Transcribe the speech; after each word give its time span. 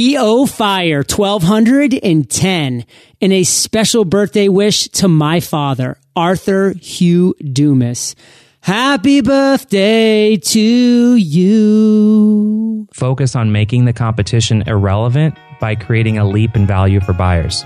EO 0.00 0.46
Fire 0.46 1.02
1210 1.02 2.86
and 3.20 3.32
a 3.34 3.44
special 3.44 4.06
birthday 4.06 4.48
wish 4.48 4.88
to 4.88 5.08
my 5.08 5.40
father, 5.40 5.98
Arthur 6.16 6.72
Hugh 6.72 7.34
Dumas. 7.40 8.16
Happy 8.62 9.20
birthday 9.20 10.38
to 10.38 11.16
you. 11.16 12.88
Focus 12.94 13.36
on 13.36 13.52
making 13.52 13.84
the 13.84 13.92
competition 13.92 14.62
irrelevant 14.66 15.34
by 15.60 15.74
creating 15.74 16.16
a 16.16 16.26
leap 16.26 16.56
in 16.56 16.66
value 16.66 17.00
for 17.00 17.12
buyers. 17.12 17.62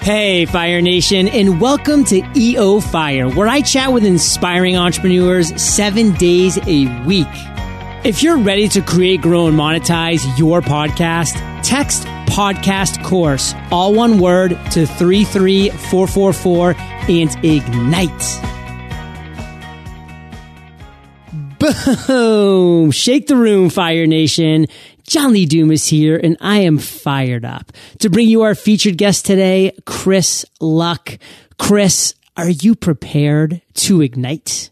Hey, 0.00 0.46
Fire 0.46 0.80
Nation, 0.80 1.26
and 1.26 1.60
welcome 1.60 2.04
to 2.04 2.22
EO 2.36 2.78
Fire, 2.78 3.28
where 3.30 3.48
I 3.48 3.62
chat 3.62 3.92
with 3.92 4.04
inspiring 4.04 4.76
entrepreneurs 4.76 5.60
seven 5.60 6.12
days 6.12 6.56
a 6.68 6.86
week. 7.04 7.26
If 8.04 8.22
you're 8.22 8.38
ready 8.38 8.68
to 8.68 8.80
create, 8.80 9.20
grow, 9.22 9.48
and 9.48 9.58
monetize 9.58 10.38
your 10.38 10.60
podcast, 10.60 11.34
text 11.64 12.04
podcast 12.26 13.04
course, 13.04 13.54
all 13.72 13.92
one 13.92 14.20
word, 14.20 14.50
to 14.70 14.86
33444 14.86 16.74
and 17.08 17.44
ignite. 17.44 18.44
Boom! 22.06 22.92
Shake 22.92 23.26
the 23.26 23.36
room, 23.36 23.68
Fire 23.68 24.06
Nation. 24.06 24.66
John 25.02 25.32
Lee 25.32 25.46
Dumas 25.46 25.88
here, 25.88 26.20
and 26.22 26.36
I 26.40 26.58
am 26.58 26.78
fired 26.78 27.44
up 27.44 27.72
to 27.98 28.10
bring 28.10 28.28
you 28.28 28.42
our 28.42 28.54
featured 28.54 28.96
guest 28.96 29.26
today, 29.26 29.72
Chris 29.86 30.44
Luck. 30.60 31.18
Chris, 31.58 32.14
are 32.36 32.50
you 32.50 32.76
prepared 32.76 33.60
to 33.74 34.02
ignite? 34.02 34.70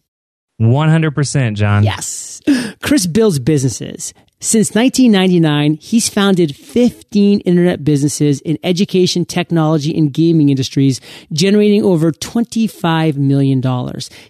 100%, 0.60 1.54
John. 1.54 1.84
Yes. 1.84 2.40
Chris 2.86 3.04
builds 3.04 3.40
businesses. 3.40 4.14
Since 4.38 4.76
1999, 4.76 5.78
he's 5.80 6.08
founded 6.08 6.54
15 6.54 7.40
internet 7.40 7.82
businesses 7.82 8.40
in 8.42 8.60
education, 8.62 9.24
technology, 9.24 9.92
and 9.98 10.12
gaming 10.12 10.50
industries, 10.50 11.00
generating 11.32 11.82
over 11.82 12.12
$25 12.12 13.16
million. 13.16 13.60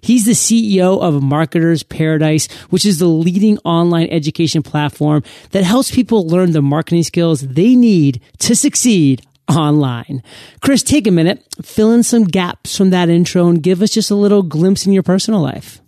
He's 0.00 0.24
the 0.24 0.32
CEO 0.32 1.02
of 1.02 1.22
Marketers 1.22 1.82
Paradise, 1.82 2.50
which 2.70 2.86
is 2.86 2.98
the 2.98 3.08
leading 3.08 3.58
online 3.58 4.08
education 4.08 4.62
platform 4.62 5.22
that 5.50 5.64
helps 5.64 5.94
people 5.94 6.26
learn 6.26 6.52
the 6.52 6.62
marketing 6.62 7.02
skills 7.02 7.42
they 7.42 7.74
need 7.74 8.22
to 8.38 8.56
succeed 8.56 9.20
online. 9.50 10.22
Chris, 10.62 10.82
take 10.82 11.06
a 11.06 11.10
minute, 11.10 11.44
fill 11.62 11.92
in 11.92 12.02
some 12.02 12.24
gaps 12.24 12.74
from 12.74 12.88
that 12.88 13.10
intro 13.10 13.48
and 13.48 13.62
give 13.62 13.82
us 13.82 13.90
just 13.90 14.10
a 14.10 14.14
little 14.14 14.42
glimpse 14.42 14.86
in 14.86 14.94
your 14.94 15.02
personal 15.02 15.42
life. 15.42 15.82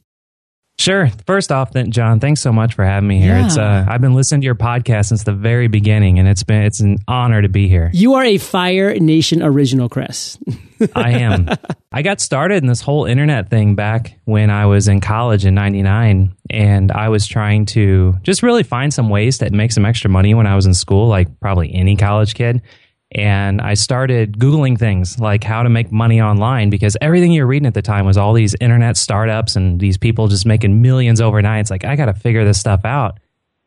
Sure. 0.78 1.10
First 1.26 1.50
off, 1.50 1.72
then, 1.72 1.90
John, 1.90 2.20
thanks 2.20 2.40
so 2.40 2.52
much 2.52 2.74
for 2.74 2.84
having 2.84 3.08
me 3.08 3.20
here. 3.20 3.36
Yeah. 3.36 3.46
It's 3.46 3.58
uh, 3.58 3.84
I've 3.88 4.00
been 4.00 4.14
listening 4.14 4.42
to 4.42 4.44
your 4.44 4.54
podcast 4.54 5.06
since 5.06 5.24
the 5.24 5.32
very 5.32 5.66
beginning, 5.66 6.20
and 6.20 6.28
it's 6.28 6.44
been 6.44 6.62
it's 6.62 6.78
an 6.78 6.98
honor 7.08 7.42
to 7.42 7.48
be 7.48 7.66
here. 7.66 7.90
You 7.92 8.14
are 8.14 8.24
a 8.24 8.38
Fire 8.38 8.94
Nation 8.94 9.42
original, 9.42 9.88
Chris. 9.88 10.38
I 10.94 11.10
am. 11.18 11.48
I 11.90 12.02
got 12.02 12.20
started 12.20 12.62
in 12.62 12.68
this 12.68 12.80
whole 12.80 13.06
internet 13.06 13.50
thing 13.50 13.74
back 13.74 14.20
when 14.24 14.50
I 14.50 14.66
was 14.66 14.86
in 14.86 15.00
college 15.00 15.44
in 15.44 15.56
'99, 15.56 16.36
and 16.48 16.92
I 16.92 17.08
was 17.08 17.26
trying 17.26 17.66
to 17.66 18.14
just 18.22 18.44
really 18.44 18.62
find 18.62 18.94
some 18.94 19.08
ways 19.08 19.38
to 19.38 19.50
make 19.50 19.72
some 19.72 19.84
extra 19.84 20.08
money 20.08 20.32
when 20.34 20.46
I 20.46 20.54
was 20.54 20.66
in 20.66 20.74
school, 20.74 21.08
like 21.08 21.40
probably 21.40 21.74
any 21.74 21.96
college 21.96 22.34
kid. 22.34 22.62
And 23.12 23.62
I 23.62 23.74
started 23.74 24.38
Googling 24.38 24.78
things 24.78 25.18
like 25.18 25.42
how 25.42 25.62
to 25.62 25.70
make 25.70 25.90
money 25.90 26.20
online 26.20 26.68
because 26.68 26.96
everything 27.00 27.32
you're 27.32 27.46
reading 27.46 27.66
at 27.66 27.72
the 27.72 27.80
time 27.80 28.04
was 28.04 28.18
all 28.18 28.34
these 28.34 28.54
internet 28.60 28.98
startups 28.98 29.56
and 29.56 29.80
these 29.80 29.96
people 29.96 30.28
just 30.28 30.44
making 30.44 30.82
millions 30.82 31.20
overnight. 31.20 31.60
It's 31.60 31.70
like, 31.70 31.84
I 31.84 31.96
got 31.96 32.06
to 32.06 32.14
figure 32.14 32.44
this 32.44 32.60
stuff 32.60 32.84
out. 32.84 33.18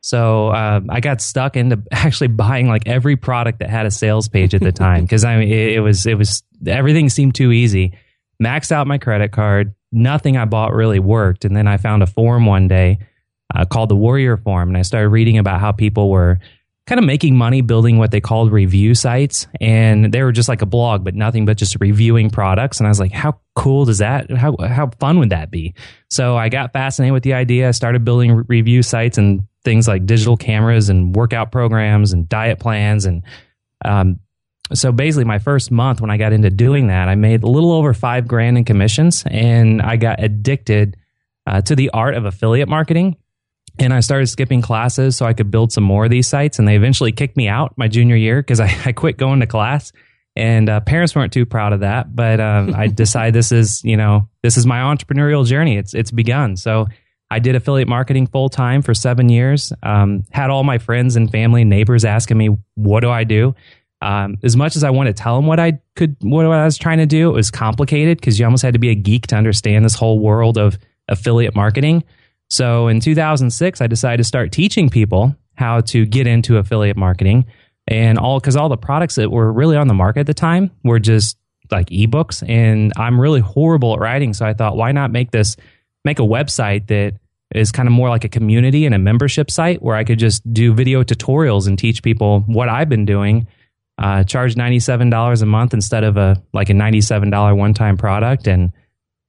So 0.02 0.50
uh, 0.50 0.82
I 0.90 1.00
got 1.00 1.22
stuck 1.22 1.58
into 1.58 1.82
actually 1.92 2.28
buying 2.28 2.68
like 2.68 2.88
every 2.88 3.16
product 3.16 3.60
that 3.60 3.70
had 3.70 3.88
a 3.88 3.92
sales 3.92 4.28
page 4.28 4.54
at 4.54 4.62
the 4.62 4.72
time 4.72 5.02
because 5.06 5.26
I 5.26 5.38
mean, 5.38 5.50
it, 5.50 5.74
it 5.74 5.80
was, 5.80 6.06
it 6.06 6.18
was, 6.18 6.44
everything 6.68 7.10
seemed 7.10 7.34
too 7.34 7.52
easy. 7.52 7.94
Maxed 8.42 8.72
out 8.72 8.86
my 8.86 9.00
credit 9.00 9.32
card. 9.32 9.74
Nothing 9.92 10.38
I 10.38 10.46
bought 10.46 10.74
really 10.74 11.00
worked. 11.00 11.46
And 11.46 11.56
then 11.56 11.68
I 11.68 11.78
found 11.78 12.04
a 12.04 12.08
forum 12.08 12.46
one 12.46 12.68
day 12.68 13.00
uh, 13.54 13.66
called 13.66 13.90
the 13.90 13.96
Warrior 13.96 14.38
Forum 14.38 14.70
and 14.70 14.78
I 14.78 14.84
started 14.84 15.10
reading 15.10 15.40
about 15.40 15.60
how 15.60 15.72
people 15.72 16.10
were 16.12 16.40
kind 16.92 17.00
of 17.00 17.06
making 17.06 17.38
money 17.38 17.62
building 17.62 17.98
what 17.98 18.12
they 18.12 18.20
called 18.20 18.52
review 18.52 18.94
sites 18.94 19.48
and 19.62 20.14
they 20.14 20.24
were 20.24 20.34
just 20.34 20.50
like 20.50 20.62
a 20.62 20.66
blog 20.66 21.06
but 21.06 21.16
nothing 21.16 21.46
but 21.46 21.56
just 21.56 21.78
reviewing 21.80 22.30
products 22.30 22.82
and 22.82 22.88
i 22.88 22.90
was 22.90 23.00
like 23.00 23.14
how 23.14 23.40
cool 23.56 23.86
does 23.86 24.00
that 24.00 24.30
how 24.30 24.58
how 24.60 24.90
fun 25.00 25.18
would 25.18 25.30
that 25.30 25.50
be? 25.50 25.74
So 26.10 26.36
i 26.36 26.50
got 26.50 26.74
fascinated 26.74 27.14
with 27.14 27.24
the 27.24 27.34
idea 27.34 27.70
i 27.70 27.72
started 27.72 28.04
building 28.04 28.34
re- 28.34 28.44
review 28.50 28.84
sites 28.84 29.18
and 29.18 29.44
things 29.64 29.88
like 29.88 30.06
digital 30.06 30.36
cameras 30.36 30.90
and 30.90 31.16
workout 31.16 31.50
programs 31.50 32.12
and 32.12 32.28
diet 32.28 32.60
plans 32.60 33.06
and 33.06 33.24
um, 33.86 34.20
so 34.74 34.92
basically 34.92 35.24
my 35.24 35.40
first 35.40 35.72
month 35.72 36.02
when 36.02 36.12
i 36.12 36.18
got 36.18 36.34
into 36.34 36.50
doing 36.50 36.88
that 36.88 37.08
i 37.08 37.16
made 37.16 37.44
a 37.44 37.48
little 37.48 37.72
over 37.72 37.94
five 37.94 38.28
grand 38.28 38.58
in 38.58 38.66
commissions 38.66 39.24
and 39.28 39.82
i 39.82 39.96
got 39.96 40.22
addicted 40.22 40.98
uh, 41.48 41.62
to 41.62 41.74
the 41.74 41.90
art 41.92 42.16
of 42.16 42.26
affiliate 42.26 42.68
marketing 42.68 43.16
and 43.82 43.94
I 43.94 44.00
started 44.00 44.28
skipping 44.28 44.62
classes 44.62 45.18
so 45.18 45.26
I 45.26 45.34
could 45.34 45.50
build 45.50 45.72
some 45.72 45.84
more 45.84 46.06
of 46.06 46.12
these 46.12 46.28
sites. 46.28 46.60
And 46.60 46.68
they 46.68 46.76
eventually 46.76 47.12
kicked 47.12 47.36
me 47.36 47.48
out 47.48 47.74
my 47.78 47.88
junior 47.88 48.16
year 48.16 48.42
because 48.42 48.60
I, 48.60 48.74
I 48.86 48.92
quit 48.92 49.18
going 49.18 49.40
to 49.40 49.48
class. 49.48 49.92
And 50.36 50.70
uh, 50.70 50.80
parents 50.80 51.14
weren't 51.14 51.34
too 51.34 51.46
proud 51.46 51.74
of 51.74 51.82
that, 51.82 52.16
but 52.16 52.40
um, 52.40 52.74
I 52.74 52.88
decided 53.04 53.34
this 53.34 53.52
is 53.52 53.84
you 53.84 53.98
know 53.98 54.30
this 54.44 54.56
is 54.56 54.66
my 54.66 54.78
entrepreneurial 54.78 55.46
journey. 55.46 55.78
It's 55.78 55.94
it's 55.94 56.12
begun. 56.12 56.56
So 56.56 56.88
I 57.30 57.40
did 57.40 57.56
affiliate 57.56 57.90
marketing 57.90 58.28
full 58.28 58.48
time 58.48 58.82
for 58.82 58.94
seven 58.94 59.28
years. 59.28 59.74
Um, 59.84 60.24
had 60.32 60.50
all 60.50 60.64
my 60.64 60.78
friends 60.78 61.18
and 61.18 61.30
family 61.30 61.62
and 61.62 61.70
neighbors 61.70 62.06
asking 62.06 62.38
me, 62.38 62.58
"What 62.76 63.02
do 63.02 63.10
I 63.10 63.26
do?" 63.26 63.56
Um, 64.02 64.38
as 64.42 64.56
much 64.56 64.78
as 64.78 64.86
I 64.86 64.90
want 64.90 65.08
to 65.08 65.14
tell 65.14 65.36
them 65.36 65.48
what 65.48 65.60
I 65.60 65.80
could, 65.96 66.16
what 66.22 66.46
I 66.46 66.64
was 66.64 66.78
trying 66.78 67.00
to 67.00 67.06
do, 67.06 67.30
it 67.30 67.34
was 67.34 67.52
complicated 67.52 68.18
because 68.18 68.40
you 68.40 68.46
almost 68.46 68.64
had 68.64 68.74
to 68.74 68.80
be 68.80 68.90
a 68.90 68.96
geek 68.96 69.28
to 69.28 69.36
understand 69.36 69.84
this 69.84 69.96
whole 69.96 70.20
world 70.20 70.58
of 70.58 70.80
affiliate 71.10 71.56
marketing. 71.56 72.04
So 72.52 72.90
in 72.90 73.00
2006, 73.00 73.80
I 73.80 73.88
decided 73.88 74.18
to 74.18 74.26
start 74.26 74.52
teaching 74.52 74.90
people 74.90 75.34
how 75.56 75.80
to 75.80 76.06
get 76.06 76.28
into 76.28 76.58
affiliate 76.58 76.98
marketing 76.98 77.46
and 77.88 78.20
all 78.20 78.42
because 78.42 78.58
all 78.58 78.68
the 78.68 78.78
products 78.78 79.16
that 79.16 79.32
were 79.32 79.52
really 79.52 79.78
on 79.78 79.88
the 79.88 79.94
market 79.94 80.20
at 80.22 80.26
the 80.28 80.34
time 80.34 80.70
were 80.84 81.00
just 81.00 81.38
like 81.72 81.88
ebooks 81.88 82.48
and 82.48 82.92
I'm 82.98 83.20
really 83.20 83.40
horrible 83.40 83.94
at 83.94 84.02
writing. 84.02 84.34
So 84.34 84.46
I 84.46 84.54
thought, 84.54 84.76
why 84.76 84.92
not 84.92 85.12
make 85.12 85.32
this, 85.32 85.56
make 86.04 86.20
a 86.20 86.24
website 86.24 86.88
that 86.88 87.14
is 87.56 87.72
kind 87.72 87.88
of 87.88 87.94
more 87.94 88.10
like 88.10 88.26
a 88.26 88.30
community 88.30 88.86
and 88.86 88.94
a 88.94 89.00
membership 89.00 89.50
site 89.50 89.82
where 89.82 89.96
I 89.96 90.04
could 90.04 90.20
just 90.20 90.54
do 90.54 90.74
video 90.74 91.04
tutorials 91.04 91.70
and 91.70 91.80
teach 91.80 92.04
people 92.04 92.42
what 92.42 92.68
I've 92.68 92.90
been 92.90 93.06
doing. 93.06 93.48
Uh, 93.98 94.26
charge 94.26 94.56
$97 94.56 95.42
a 95.42 95.46
month 95.46 95.74
instead 95.74 96.04
of 96.04 96.18
a 96.18 96.42
like 96.54 96.70
a 96.70 96.74
$97 96.74 97.56
one 97.56 97.74
time 97.74 97.96
product. 97.96 98.48
And 98.48 98.74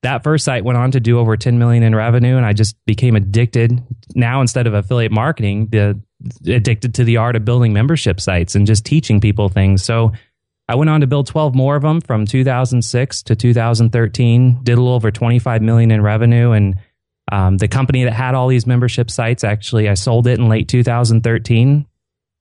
that 0.03 0.23
first 0.23 0.45
site 0.45 0.65
went 0.65 0.77
on 0.77 0.91
to 0.91 1.01
do 1.01 1.19
over 1.19 1.37
10 1.37 1.59
million 1.59 1.83
in 1.83 1.95
revenue 1.95 2.37
and 2.37 2.45
i 2.45 2.53
just 2.53 2.77
became 2.87 3.17
addicted. 3.17 3.83
Now 4.15 4.41
instead 4.41 4.67
of 4.67 4.75
affiliate 4.75 5.13
marketing 5.13 5.69
the 5.69 6.01
addicted 6.47 6.95
to 6.95 7.05
the 7.05 7.17
art 7.17 7.35
of 7.35 7.45
building 7.45 7.73
membership 7.73 8.21
sites 8.21 8.55
and 8.55 8.67
just 8.67 8.85
teaching 8.85 9.21
people 9.21 9.49
things. 9.49 9.83
So 9.83 10.13
i 10.69 10.75
went 10.75 10.91
on 10.91 11.01
to 11.01 11.07
build 11.07 11.27
12 11.27 11.55
more 11.55 11.77
of 11.77 11.83
them 11.83 12.01
from 12.01 12.27
2006 12.27 13.23
to 13.25 13.37
2013 13.37 14.61
did 14.63 14.73
a 14.73 14.77
little 14.77 14.95
over 14.95 15.11
25 15.11 15.63
million 15.63 15.91
in 15.91 16.03
revenue 16.03 16.53
and 16.53 16.77
um, 17.31 17.57
the 17.57 17.69
company 17.69 18.05
that 18.05 18.13
had 18.13 18.35
all 18.35 18.49
these 18.49 18.67
membership 18.67 19.11
sites 19.11 19.45
actually 19.45 19.89
i 19.89 19.95
sold 19.95 20.27
it 20.27 20.39
in 20.39 20.49
late 20.49 20.69
2013 20.69 21.87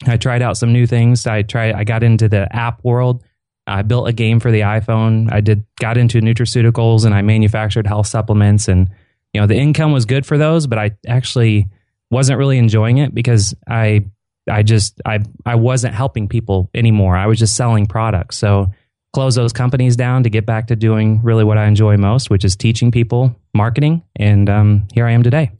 i 0.07 0.17
tried 0.17 0.41
out 0.41 0.57
some 0.57 0.73
new 0.73 0.87
things. 0.87 1.27
I 1.27 1.41
tried 1.41 1.73
i 1.73 1.83
got 1.83 2.03
into 2.03 2.29
the 2.29 2.53
app 2.55 2.83
world 2.83 3.23
I 3.67 3.83
built 3.83 4.07
a 4.07 4.13
game 4.13 4.39
for 4.39 4.51
the 4.51 4.61
iPhone. 4.61 5.31
I 5.31 5.41
did 5.41 5.63
got 5.79 5.97
into 5.97 6.19
nutraceuticals 6.19 7.05
and 7.05 7.13
I 7.13 7.21
manufactured 7.21 7.87
health 7.87 8.07
supplements 8.07 8.67
and 8.67 8.89
you 9.33 9.39
know 9.39 9.47
the 9.47 9.55
income 9.55 9.91
was 9.91 10.05
good 10.05 10.25
for 10.25 10.37
those, 10.37 10.67
but 10.67 10.77
I 10.77 10.91
actually 11.07 11.67
wasn't 12.09 12.37
really 12.37 12.57
enjoying 12.57 12.97
it 12.97 13.13
because 13.13 13.55
I 13.67 14.05
I 14.49 14.63
just 14.63 14.99
I 15.05 15.19
I 15.45 15.55
wasn't 15.55 15.95
helping 15.95 16.27
people 16.27 16.69
anymore. 16.73 17.15
I 17.15 17.27
was 17.27 17.39
just 17.39 17.55
selling 17.55 17.85
products. 17.85 18.37
So 18.37 18.71
close 19.13 19.35
those 19.35 19.53
companies 19.53 19.95
down 19.95 20.23
to 20.23 20.29
get 20.29 20.45
back 20.45 20.67
to 20.67 20.75
doing 20.75 21.21
really 21.21 21.43
what 21.43 21.57
I 21.57 21.65
enjoy 21.65 21.97
most, 21.97 22.29
which 22.29 22.45
is 22.45 22.55
teaching 22.55 22.91
people 22.91 23.35
marketing. 23.53 24.03
And 24.15 24.49
um, 24.49 24.87
here 24.93 25.05
I 25.05 25.11
am 25.11 25.23
today 25.23 25.51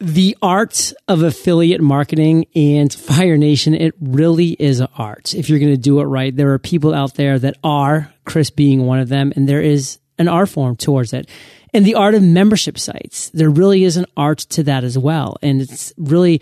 the 0.00 0.36
art 0.40 0.92
of 1.08 1.22
affiliate 1.22 1.80
marketing 1.80 2.46
and 2.54 2.92
Fire 2.92 3.36
Nation, 3.36 3.74
it 3.74 3.94
really 4.00 4.50
is 4.50 4.80
an 4.80 4.88
art. 4.96 5.34
If 5.34 5.50
you're 5.50 5.58
going 5.58 5.72
to 5.72 5.76
do 5.76 6.00
it 6.00 6.04
right, 6.04 6.34
there 6.34 6.52
are 6.52 6.58
people 6.58 6.94
out 6.94 7.14
there 7.14 7.38
that 7.38 7.56
are, 7.64 8.12
Chris 8.24 8.50
being 8.50 8.86
one 8.86 9.00
of 9.00 9.08
them, 9.08 9.32
and 9.34 9.48
there 9.48 9.62
is 9.62 9.98
an 10.18 10.28
art 10.28 10.50
form 10.50 10.76
towards 10.76 11.12
it. 11.12 11.28
And 11.74 11.84
the 11.84 11.96
art 11.96 12.14
of 12.14 12.22
membership 12.22 12.78
sites, 12.78 13.30
there 13.30 13.50
really 13.50 13.84
is 13.84 13.96
an 13.96 14.06
art 14.16 14.38
to 14.38 14.62
that 14.64 14.84
as 14.84 14.96
well. 14.96 15.36
And 15.42 15.60
it's 15.60 15.92
really 15.98 16.40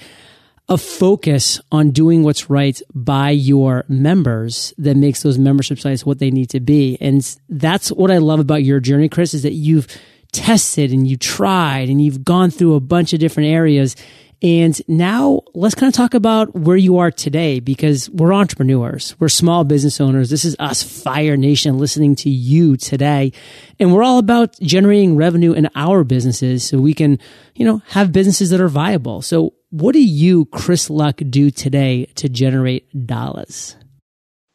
a 0.69 0.77
focus 0.77 1.61
on 1.73 1.93
doing 1.93 2.23
what's 2.23 2.51
right 2.51 2.81
by 2.95 3.31
your 3.31 3.85
members 3.89 4.75
that 4.79 4.97
makes 4.97 5.23
those 5.23 5.39
membership 5.39 5.79
sites 5.79 6.05
what 6.05 6.19
they 6.19 6.31
need 6.31 6.51
to 6.51 6.61
be. 6.61 6.99
And 7.01 7.23
that's 7.49 7.91
what 7.91 8.11
I 8.11 8.19
love 8.19 8.41
about 8.41 8.65
your 8.65 8.81
journey, 8.81 9.09
Chris, 9.09 9.33
is 9.33 9.45
that 9.45 9.53
you've 9.53 9.87
tested 10.33 10.93
and 10.93 11.07
you 11.09 11.17
tried 11.17 11.89
and 11.89 12.03
you've 12.03 12.25
gone 12.25 12.51
through 12.51 12.75
a 12.75 12.81
bunch 12.81 13.13
of 13.13 13.21
different 13.21 13.49
areas 13.49 13.97
And 14.43 14.79
now 14.87 15.41
let's 15.55 15.75
kind 15.75 15.89
of 15.89 15.95
talk 15.95 16.13
about 16.13 16.55
where 16.55 16.77
you 16.77 16.99
are 16.99 17.11
today 17.11 17.59
because 17.59 18.11
we're 18.11 18.35
entrepreneurs. 18.35 19.17
We're 19.19 19.31
small 19.31 19.65
business 19.65 19.99
owners. 19.99 20.29
This 20.29 20.45
is 20.45 20.55
us, 20.59 20.83
Fire 20.83 21.39
Nation, 21.39 21.79
listening 21.79 22.17
to 22.17 22.31
you 22.31 22.77
today. 22.77 23.33
And 23.81 23.95
we're 23.95 24.03
all 24.03 24.19
about 24.19 24.59
generating 24.61 25.17
revenue 25.17 25.53
in 25.53 25.71
our 25.75 26.05
businesses 26.05 26.69
so 26.69 26.79
we 26.79 26.93
can, 26.93 27.19
you 27.55 27.65
know, 27.65 27.81
have 27.89 28.13
businesses 28.13 28.51
that 28.51 28.61
are 28.61 28.69
viable. 28.69 29.23
So 29.23 29.55
what 29.71 29.93
do 29.93 30.05
you, 30.05 30.45
Chris 30.47 30.91
Luck, 30.91 31.21
do 31.31 31.51
today 31.51 32.07
to 32.17 32.29
generate 32.29 33.07
dollars? 33.07 33.75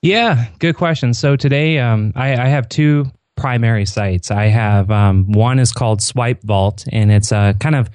Yeah, 0.03 0.47
good 0.59 0.75
question. 0.75 1.13
So 1.13 1.35
today, 1.35 1.79
um, 1.79 2.13
I, 2.15 2.33
I, 2.33 2.47
have 2.47 2.67
two 2.67 3.11
primary 3.41 3.85
sites. 3.85 4.29
I 4.31 4.45
have 4.45 4.91
um, 4.91 5.31
one 5.31 5.59
is 5.59 5.71
called 5.71 6.01
Swipe 6.01 6.43
Vault, 6.43 6.85
and 6.91 7.11
it's 7.11 7.31
a 7.31 7.55
kind 7.59 7.75
of 7.75 7.89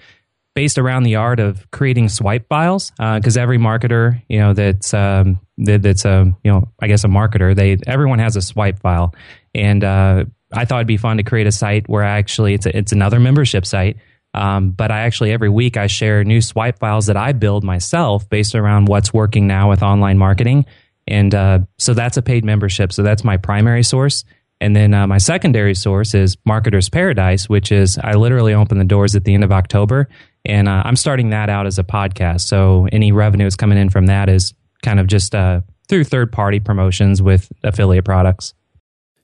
based 0.56 0.78
around 0.78 1.04
the 1.04 1.16
art 1.16 1.38
of 1.38 1.70
creating 1.70 2.08
swipe 2.08 2.48
files 2.48 2.90
because 2.96 3.36
uh, 3.36 3.40
every 3.40 3.58
marketer 3.58 4.22
you 4.28 4.38
know 4.38 4.54
that's 4.54 4.92
um, 4.94 5.38
that, 5.58 5.82
that's 5.82 6.04
a 6.06 6.34
you 6.42 6.50
know 6.50 6.66
i 6.80 6.88
guess 6.88 7.04
a 7.04 7.08
marketer 7.08 7.54
they 7.54 7.76
everyone 7.86 8.18
has 8.18 8.36
a 8.36 8.42
swipe 8.42 8.80
file. 8.80 9.14
And 9.54 9.84
uh, 9.84 10.24
i 10.52 10.64
thought 10.64 10.78
it'd 10.78 10.86
be 10.86 10.96
fun 10.96 11.18
to 11.18 11.22
create 11.22 11.46
a 11.46 11.52
site 11.52 11.88
where 11.88 12.02
I 12.02 12.18
actually 12.18 12.54
it's 12.54 12.66
a, 12.66 12.76
it's 12.76 12.92
another 12.92 13.20
membership 13.20 13.64
site 13.66 13.98
um, 14.34 14.70
but 14.70 14.90
i 14.90 15.00
actually 15.00 15.30
every 15.32 15.48
week 15.48 15.76
i 15.76 15.86
share 15.86 16.24
new 16.24 16.40
swipe 16.40 16.78
files 16.78 17.06
that 17.06 17.16
i 17.16 17.32
build 17.32 17.62
myself 17.62 18.28
based 18.28 18.54
around 18.54 18.86
what's 18.86 19.14
working 19.14 19.46
now 19.46 19.70
with 19.70 19.82
online 19.82 20.18
marketing. 20.18 20.66
And 21.08 21.34
uh, 21.34 21.60
so 21.78 21.94
that's 21.94 22.16
a 22.16 22.22
paid 22.22 22.44
membership. 22.44 22.92
So 22.92 23.04
that's 23.04 23.22
my 23.22 23.36
primary 23.36 23.84
source 23.84 24.24
and 24.60 24.74
then 24.74 24.94
uh, 24.94 25.06
my 25.06 25.18
secondary 25.18 25.74
source 25.74 26.14
is 26.14 26.36
Marketer's 26.48 26.88
Paradise, 26.88 27.48
which 27.48 27.70
is 27.70 27.98
I 28.02 28.12
literally 28.12 28.54
open 28.54 28.78
the 28.78 28.84
doors 28.84 29.14
at 29.14 29.24
the 29.24 29.34
end 29.34 29.44
of 29.44 29.52
October 29.52 30.08
and 30.46 30.68
uh, 30.68 30.82
I'm 30.84 30.96
starting 30.96 31.30
that 31.30 31.50
out 31.50 31.66
as 31.66 31.78
a 31.78 31.84
podcast. 31.84 32.42
So 32.42 32.88
any 32.92 33.12
revenue 33.12 33.44
that's 33.44 33.56
coming 33.56 33.78
in 33.78 33.90
from 33.90 34.06
that 34.06 34.28
is 34.28 34.54
kind 34.82 35.00
of 35.00 35.06
just 35.06 35.34
uh, 35.34 35.60
through 35.88 36.04
third 36.04 36.32
party 36.32 36.60
promotions 36.60 37.20
with 37.20 37.50
affiliate 37.64 38.04
products. 38.04 38.54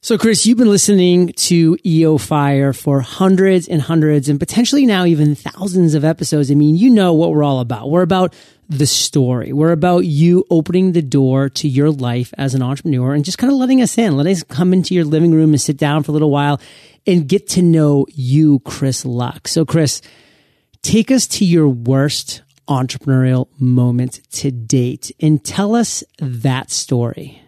So, 0.05 0.19
Chris, 0.19 0.45
you've 0.47 0.59
been 0.59 0.69
listening 0.69 1.29
to 1.29 1.79
EO 1.87 2.19
Fire 2.19 2.73
for 2.73 3.03
hundreds 3.03 3.69
and 3.69 3.81
hundreds 3.81 4.29
and 4.29 4.41
potentially 4.41 4.85
now 4.85 5.05
even 5.05 5.37
thousands 5.37 5.95
of 5.95 6.05
episodes. 6.05 6.51
I 6.51 6.57
mean, 6.57 6.75
you 6.75 6.91
know 6.91 7.13
what 7.13 7.31
we're 7.31 7.45
all 7.45 7.61
about. 7.61 7.89
We're 7.89 8.03
about 8.03 8.35
the 8.69 8.85
story. 8.85 9.53
We're 9.53 9.71
about 9.71 10.01
you 10.01 10.45
opening 10.51 10.91
the 10.91 11.03
door 11.03 11.51
to 11.51 11.69
your 11.69 11.93
life 11.93 12.35
as 12.37 12.53
an 12.57 12.63
entrepreneur 12.63 13.15
and 13.15 13.25
just 13.25 13.39
kind 13.39 13.53
of 13.53 13.61
letting 13.61 13.81
us 13.81 13.97
in, 13.97 14.17
letting 14.17 14.33
us 14.33 14.43
come 14.43 14.73
into 14.73 14.93
your 14.93 15.05
living 15.05 15.31
room 15.31 15.51
and 15.51 15.61
sit 15.61 15.77
down 15.77 16.03
for 16.03 16.11
a 16.11 16.15
little 16.15 16.33
while 16.33 16.61
and 17.07 17.29
get 17.29 17.47
to 17.51 17.63
know 17.63 18.05
you, 18.13 18.59
Chris 18.65 19.05
Luck. 19.05 19.47
So, 19.47 19.65
Chris, 19.65 20.03
take 20.83 21.13
us 21.13 21.29
to 21.29 21.45
your 21.45 21.69
worst 21.69 22.43
entrepreneurial 22.67 23.47
moment 23.61 24.21
to 24.33 24.51
date 24.51 25.13
and 25.21 25.45
tell 25.45 25.77
us 25.77 26.03
that 26.19 26.73
story. 26.73 27.41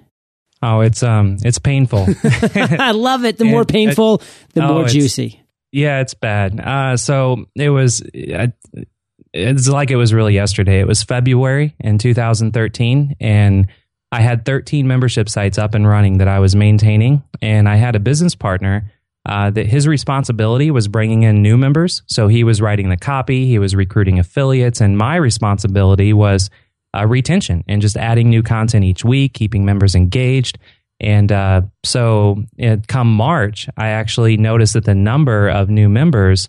Oh, 0.65 0.81
it's 0.81 1.03
um, 1.03 1.37
it's 1.43 1.59
painful. 1.59 2.07
I 2.55 2.93
love 2.93 3.25
it. 3.25 3.37
The 3.37 3.45
more 3.45 3.67
painful, 3.67 4.23
the 4.55 4.65
oh, 4.65 4.73
more 4.73 4.89
juicy. 4.89 5.43
Yeah, 5.73 6.01
it's 6.01 6.15
bad. 6.15 6.59
Uh, 6.59 6.97
so 6.97 7.45
it 7.55 7.69
was. 7.69 8.03
Uh, 8.03 8.47
it's 9.35 9.69
like 9.69 9.91
it 9.91 9.97
was 9.97 10.15
really 10.15 10.33
yesterday. 10.33 10.81
It 10.81 10.87
was 10.87 11.03
February 11.03 11.75
in 11.81 11.99
2013, 11.99 13.17
and 13.21 13.67
I 14.11 14.21
had 14.21 14.47
13 14.47 14.87
membership 14.87 15.29
sites 15.29 15.59
up 15.59 15.75
and 15.75 15.87
running 15.87 16.19
that 16.19 16.29
I 16.29 16.39
was 16.39 16.57
maintaining, 16.57 17.23
and 17.43 17.69
I 17.69 17.77
had 17.77 17.95
a 17.95 18.01
business 18.01 18.35
partner 18.35 18.91
uh, 19.27 19.51
that 19.51 19.67
his 19.67 19.87
responsibility 19.87 20.71
was 20.71 20.89
bringing 20.89 21.25
in 21.25 21.43
new 21.43 21.59
members. 21.59 22.03
So 22.07 22.29
he 22.29 22.43
was 22.45 22.63
writing 22.63 22.89
the 22.89 22.97
copy, 22.97 23.47
he 23.47 23.59
was 23.59 23.75
recruiting 23.75 24.19
affiliates, 24.19 24.81
and 24.81 24.97
my 24.97 25.17
responsibility 25.17 26.13
was 26.13 26.49
uh, 26.95 27.07
retention 27.07 27.65
and 27.69 27.83
just 27.83 27.97
adding 27.97 28.31
new 28.31 28.43
content 28.43 28.85
each 28.85 29.05
week, 29.05 29.33
keeping 29.35 29.65
members 29.65 29.95
engaged. 29.95 30.59
And 31.01 31.31
uh, 31.33 31.63
so, 31.85 32.45
it, 32.57 32.87
come 32.87 33.13
March, 33.13 33.69
I 33.77 33.89
actually 33.89 34.37
noticed 34.37 34.75
that 34.75 34.85
the 34.85 34.95
number 34.95 35.49
of 35.49 35.69
new 35.69 35.89
members 35.89 36.49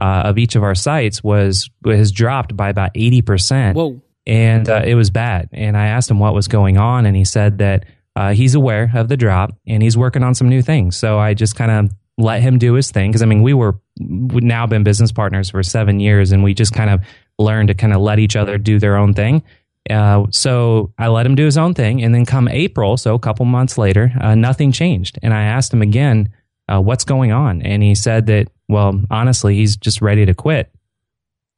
uh, 0.00 0.22
of 0.24 0.38
each 0.38 0.56
of 0.56 0.62
our 0.62 0.74
sites 0.74 1.22
was 1.22 1.70
has 1.86 2.10
dropped 2.10 2.56
by 2.56 2.68
about 2.68 2.90
eighty 2.96 3.22
percent. 3.22 3.76
Whoa! 3.76 4.00
And 4.26 4.68
uh, 4.68 4.82
it 4.84 4.94
was 4.94 5.10
bad. 5.10 5.50
And 5.52 5.76
I 5.76 5.86
asked 5.86 6.10
him 6.10 6.18
what 6.18 6.34
was 6.34 6.48
going 6.48 6.76
on, 6.76 7.06
and 7.06 7.14
he 7.14 7.24
said 7.24 7.58
that 7.58 7.84
uh, 8.16 8.32
he's 8.32 8.54
aware 8.54 8.90
of 8.94 9.08
the 9.08 9.16
drop 9.16 9.52
and 9.66 9.82
he's 9.82 9.96
working 9.96 10.22
on 10.22 10.34
some 10.34 10.48
new 10.48 10.62
things. 10.62 10.96
So 10.96 11.18
I 11.18 11.34
just 11.34 11.56
kind 11.56 11.70
of 11.70 11.92
let 12.16 12.42
him 12.42 12.58
do 12.58 12.74
his 12.74 12.90
thing. 12.90 13.12
Cause 13.12 13.22
I 13.22 13.26
mean, 13.26 13.42
we 13.42 13.54
were 13.54 13.80
we 13.98 14.40
now 14.40 14.66
been 14.66 14.84
business 14.84 15.10
partners 15.10 15.50
for 15.50 15.62
seven 15.62 16.00
years 16.00 16.32
and 16.32 16.44
we 16.44 16.54
just 16.54 16.72
kind 16.72 16.90
of 16.90 17.00
learned 17.38 17.68
to 17.68 17.74
kind 17.74 17.92
of 17.92 18.00
let 18.00 18.18
each 18.18 18.36
other 18.36 18.56
do 18.58 18.78
their 18.78 18.96
own 18.96 19.14
thing. 19.14 19.42
Uh, 19.90 20.26
so 20.30 20.92
I 20.98 21.08
let 21.08 21.26
him 21.26 21.34
do 21.34 21.44
his 21.44 21.58
own 21.58 21.74
thing. 21.74 22.02
And 22.02 22.14
then 22.14 22.24
come 22.24 22.48
April, 22.48 22.96
so 22.96 23.14
a 23.14 23.18
couple 23.18 23.44
months 23.44 23.76
later, 23.76 24.12
uh, 24.20 24.34
nothing 24.34 24.72
changed. 24.72 25.18
And 25.22 25.34
I 25.34 25.42
asked 25.42 25.72
him 25.72 25.82
again, 25.82 26.32
uh, 26.68 26.80
what's 26.80 27.04
going 27.04 27.32
on? 27.32 27.60
And 27.62 27.82
he 27.82 27.94
said 27.94 28.26
that, 28.26 28.48
well, 28.68 29.00
honestly, 29.10 29.56
he's 29.56 29.76
just 29.76 30.00
ready 30.00 30.24
to 30.24 30.34
quit. 30.34 30.70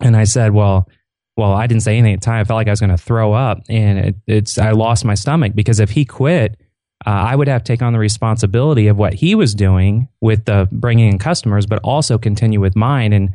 And 0.00 0.16
I 0.16 0.24
said, 0.24 0.52
well, 0.52 0.88
well, 1.36 1.52
I 1.52 1.66
didn't 1.66 1.82
say 1.82 1.96
anything 1.96 2.14
at 2.14 2.20
the 2.20 2.24
time. 2.24 2.40
I 2.40 2.44
felt 2.44 2.56
like 2.56 2.66
I 2.66 2.70
was 2.70 2.80
going 2.80 2.90
to 2.90 2.98
throw 2.98 3.32
up 3.32 3.62
and 3.68 3.98
it, 3.98 4.16
it's, 4.26 4.58
I 4.58 4.72
lost 4.72 5.04
my 5.04 5.14
stomach 5.14 5.54
because 5.54 5.80
if 5.80 5.90
he 5.90 6.04
quit, 6.04 6.58
uh, 7.04 7.10
I 7.10 7.36
would 7.36 7.48
have 7.48 7.62
to 7.62 7.72
take 7.72 7.82
on 7.82 7.92
the 7.92 7.98
responsibility 7.98 8.88
of 8.88 8.96
what 8.96 9.14
he 9.14 9.34
was 9.34 9.54
doing 9.54 10.08
with 10.20 10.46
the 10.46 10.68
bringing 10.72 11.08
in 11.08 11.18
customers, 11.18 11.66
but 11.66 11.78
also 11.84 12.16
continue 12.18 12.60
with 12.60 12.74
mine, 12.74 13.12
and 13.12 13.32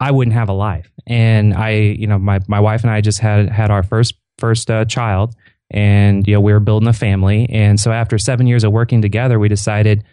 I 0.00 0.10
wouldn't 0.10 0.34
have 0.34 0.48
a 0.48 0.54
life. 0.54 0.90
And 1.06 1.54
I, 1.54 1.70
you 1.70 2.06
know, 2.06 2.18
my 2.18 2.40
my 2.48 2.60
wife 2.60 2.82
and 2.82 2.90
I 2.90 3.02
just 3.02 3.20
had 3.20 3.50
had 3.50 3.70
our 3.70 3.82
first 3.82 4.14
first 4.38 4.70
uh, 4.70 4.84
child, 4.84 5.34
and 5.70 6.26
you 6.26 6.34
know 6.34 6.40
we 6.40 6.52
were 6.52 6.60
building 6.60 6.88
a 6.88 6.92
family, 6.92 7.48
and 7.50 7.78
so 7.78 7.92
after 7.92 8.18
seven 8.18 8.46
years 8.46 8.64
of 8.64 8.72
working 8.72 9.02
together, 9.02 9.38
we 9.38 9.48
decided 9.48 10.04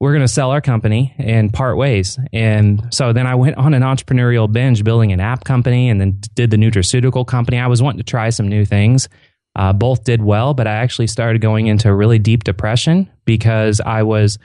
we're 0.00 0.12
going 0.12 0.22
to 0.22 0.28
sell 0.28 0.50
our 0.50 0.60
company 0.60 1.14
and 1.18 1.52
part 1.52 1.76
ways. 1.76 2.18
And 2.32 2.92
so 2.92 3.12
then 3.12 3.26
I 3.26 3.36
went 3.36 3.56
on 3.56 3.74
an 3.74 3.82
entrepreneurial 3.82 4.52
binge 4.52 4.84
building 4.84 5.12
an 5.12 5.20
app 5.20 5.44
company 5.44 5.88
and 5.88 6.00
then 6.00 6.20
did 6.34 6.50
the 6.50 6.56
nutraceutical 6.56 7.26
company. 7.26 7.58
I 7.58 7.68
was 7.68 7.80
wanting 7.80 7.98
to 7.98 8.04
try 8.04 8.30
some 8.30 8.48
new 8.48 8.64
things. 8.64 9.08
Uh, 9.56 9.72
both 9.72 10.04
did 10.04 10.20
well, 10.20 10.52
but 10.52 10.66
I 10.66 10.72
actually 10.72 11.06
started 11.06 11.40
going 11.40 11.68
into 11.68 11.88
a 11.88 11.94
really 11.94 12.18
deep 12.18 12.44
depression 12.44 13.08
because 13.24 13.80
I 13.80 14.02
was 14.02 14.38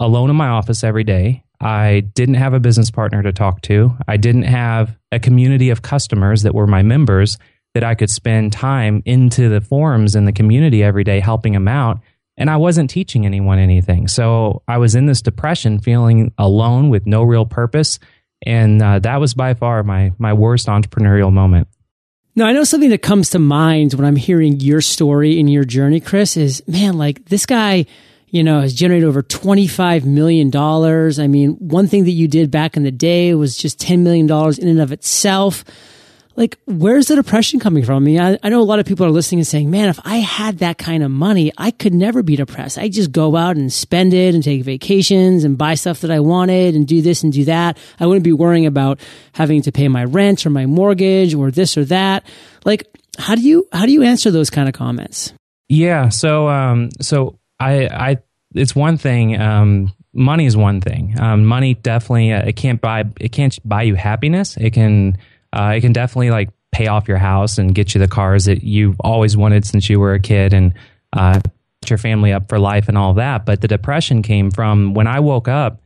alone 0.00 0.28
in 0.28 0.36
my 0.36 0.48
office 0.48 0.82
every 0.82 1.04
day. 1.04 1.44
I 1.60 2.00
didn't 2.14 2.34
have 2.34 2.52
a 2.52 2.60
business 2.60 2.90
partner 2.90 3.22
to 3.22 3.32
talk 3.32 3.62
to. 3.62 3.96
I 4.08 4.16
didn't 4.16 4.42
have 4.42 4.98
a 5.12 5.20
community 5.20 5.70
of 5.70 5.82
customers 5.82 6.42
that 6.42 6.54
were 6.54 6.66
my 6.66 6.82
members 6.82 7.38
that 7.74 7.84
I 7.84 7.94
could 7.94 8.10
spend 8.10 8.52
time 8.52 9.02
into 9.04 9.48
the 9.48 9.60
forums 9.60 10.14
and 10.14 10.26
the 10.26 10.32
community 10.32 10.82
every 10.82 11.04
day 11.04 11.20
helping 11.20 11.52
them 11.52 11.68
out. 11.68 12.00
And 12.36 12.50
I 12.50 12.56
wasn't 12.56 12.90
teaching 12.90 13.26
anyone 13.26 13.58
anything. 13.58 14.08
So 14.08 14.62
I 14.66 14.78
was 14.78 14.94
in 14.94 15.06
this 15.06 15.22
depression, 15.22 15.78
feeling 15.78 16.32
alone 16.38 16.88
with 16.88 17.06
no 17.06 17.22
real 17.22 17.46
purpose. 17.46 17.98
And 18.46 18.82
uh, 18.82 18.98
that 19.00 19.20
was 19.20 19.34
by 19.34 19.54
far 19.54 19.82
my, 19.82 20.12
my 20.18 20.32
worst 20.32 20.66
entrepreneurial 20.66 21.32
moment. 21.32 21.68
Now, 22.34 22.46
I 22.46 22.52
know 22.52 22.64
something 22.64 22.90
that 22.90 23.02
comes 23.02 23.30
to 23.30 23.38
mind 23.38 23.94
when 23.94 24.06
I'm 24.06 24.16
hearing 24.16 24.60
your 24.60 24.80
story 24.80 25.38
and 25.38 25.52
your 25.52 25.64
journey, 25.64 26.00
Chris, 26.00 26.36
is 26.36 26.66
man, 26.66 26.96
like 26.96 27.26
this 27.26 27.44
guy, 27.44 27.86
you 28.28 28.42
know, 28.42 28.60
has 28.60 28.72
generated 28.72 29.06
over 29.06 29.22
$25 29.22 30.04
million. 30.04 30.56
I 30.56 31.26
mean, 31.26 31.50
one 31.56 31.88
thing 31.88 32.04
that 32.04 32.12
you 32.12 32.28
did 32.28 32.50
back 32.50 32.76
in 32.76 32.84
the 32.84 32.92
day 32.92 33.34
was 33.34 33.56
just 33.56 33.78
$10 33.80 33.98
million 33.98 34.30
in 34.58 34.68
and 34.68 34.80
of 34.80 34.92
itself 34.92 35.64
like 36.40 36.58
where's 36.64 37.08
the 37.08 37.16
depression 37.16 37.60
coming 37.60 37.84
from? 37.84 37.96
I 37.96 38.06
mean, 38.06 38.18
I, 38.18 38.38
I, 38.42 38.48
know 38.48 38.62
a 38.62 38.64
lot 38.64 38.78
of 38.78 38.86
people 38.86 39.04
are 39.04 39.10
listening 39.10 39.40
and 39.40 39.46
saying, 39.46 39.70
man, 39.70 39.90
if 39.90 40.00
I 40.06 40.16
had 40.16 40.60
that 40.60 40.78
kind 40.78 41.02
of 41.02 41.10
money, 41.10 41.52
I 41.58 41.70
could 41.70 41.92
never 41.92 42.22
be 42.22 42.34
depressed. 42.34 42.78
I 42.78 42.88
just 42.88 43.12
go 43.12 43.36
out 43.36 43.58
and 43.58 43.70
spend 43.70 44.14
it 44.14 44.34
and 44.34 44.42
take 44.42 44.62
vacations 44.62 45.44
and 45.44 45.58
buy 45.58 45.74
stuff 45.74 46.00
that 46.00 46.10
I 46.10 46.20
wanted 46.20 46.74
and 46.74 46.88
do 46.88 47.02
this 47.02 47.22
and 47.22 47.30
do 47.30 47.44
that. 47.44 47.76
I 48.00 48.06
wouldn't 48.06 48.24
be 48.24 48.32
worrying 48.32 48.64
about 48.64 49.00
having 49.32 49.60
to 49.62 49.70
pay 49.70 49.86
my 49.88 50.02
rent 50.02 50.46
or 50.46 50.50
my 50.50 50.64
mortgage 50.64 51.34
or 51.34 51.50
this 51.50 51.76
or 51.76 51.84
that. 51.84 52.24
Like, 52.64 52.88
how 53.18 53.34
do 53.34 53.42
you, 53.42 53.68
how 53.70 53.84
do 53.84 53.92
you 53.92 54.02
answer 54.02 54.30
those 54.30 54.48
kind 54.48 54.66
of 54.66 54.72
comments? 54.72 55.34
Yeah. 55.68 56.08
So, 56.08 56.48
um, 56.48 56.88
so 57.02 57.38
I, 57.58 57.86
I, 57.86 58.16
it's 58.54 58.74
one 58.74 58.96
thing, 58.96 59.38
um, 59.38 59.92
money 60.14 60.46
is 60.46 60.56
one 60.56 60.80
thing. 60.80 61.20
Um, 61.20 61.44
money 61.44 61.74
definitely, 61.74 62.32
uh, 62.32 62.46
it 62.46 62.56
can't 62.56 62.80
buy, 62.80 63.04
it 63.20 63.30
can't 63.30 63.58
buy 63.62 63.82
you 63.82 63.94
happiness. 63.94 64.56
It 64.56 64.70
can, 64.70 65.18
uh, 65.52 65.74
it 65.76 65.80
can 65.80 65.92
definitely 65.92 66.30
like 66.30 66.50
pay 66.72 66.86
off 66.86 67.08
your 67.08 67.18
house 67.18 67.58
and 67.58 67.74
get 67.74 67.94
you 67.94 67.98
the 67.98 68.08
cars 68.08 68.44
that 68.44 68.62
you've 68.62 68.98
always 69.00 69.36
wanted 69.36 69.64
since 69.64 69.90
you 69.90 69.98
were 69.98 70.14
a 70.14 70.20
kid 70.20 70.52
and 70.52 70.74
uh, 71.12 71.40
your 71.88 71.98
family 71.98 72.32
up 72.32 72.48
for 72.48 72.58
life 72.58 72.88
and 72.88 72.96
all 72.96 73.14
that. 73.14 73.44
But 73.44 73.60
the 73.60 73.68
depression 73.68 74.22
came 74.22 74.50
from 74.50 74.94
when 74.94 75.06
I 75.06 75.20
woke 75.20 75.48
up 75.48 75.80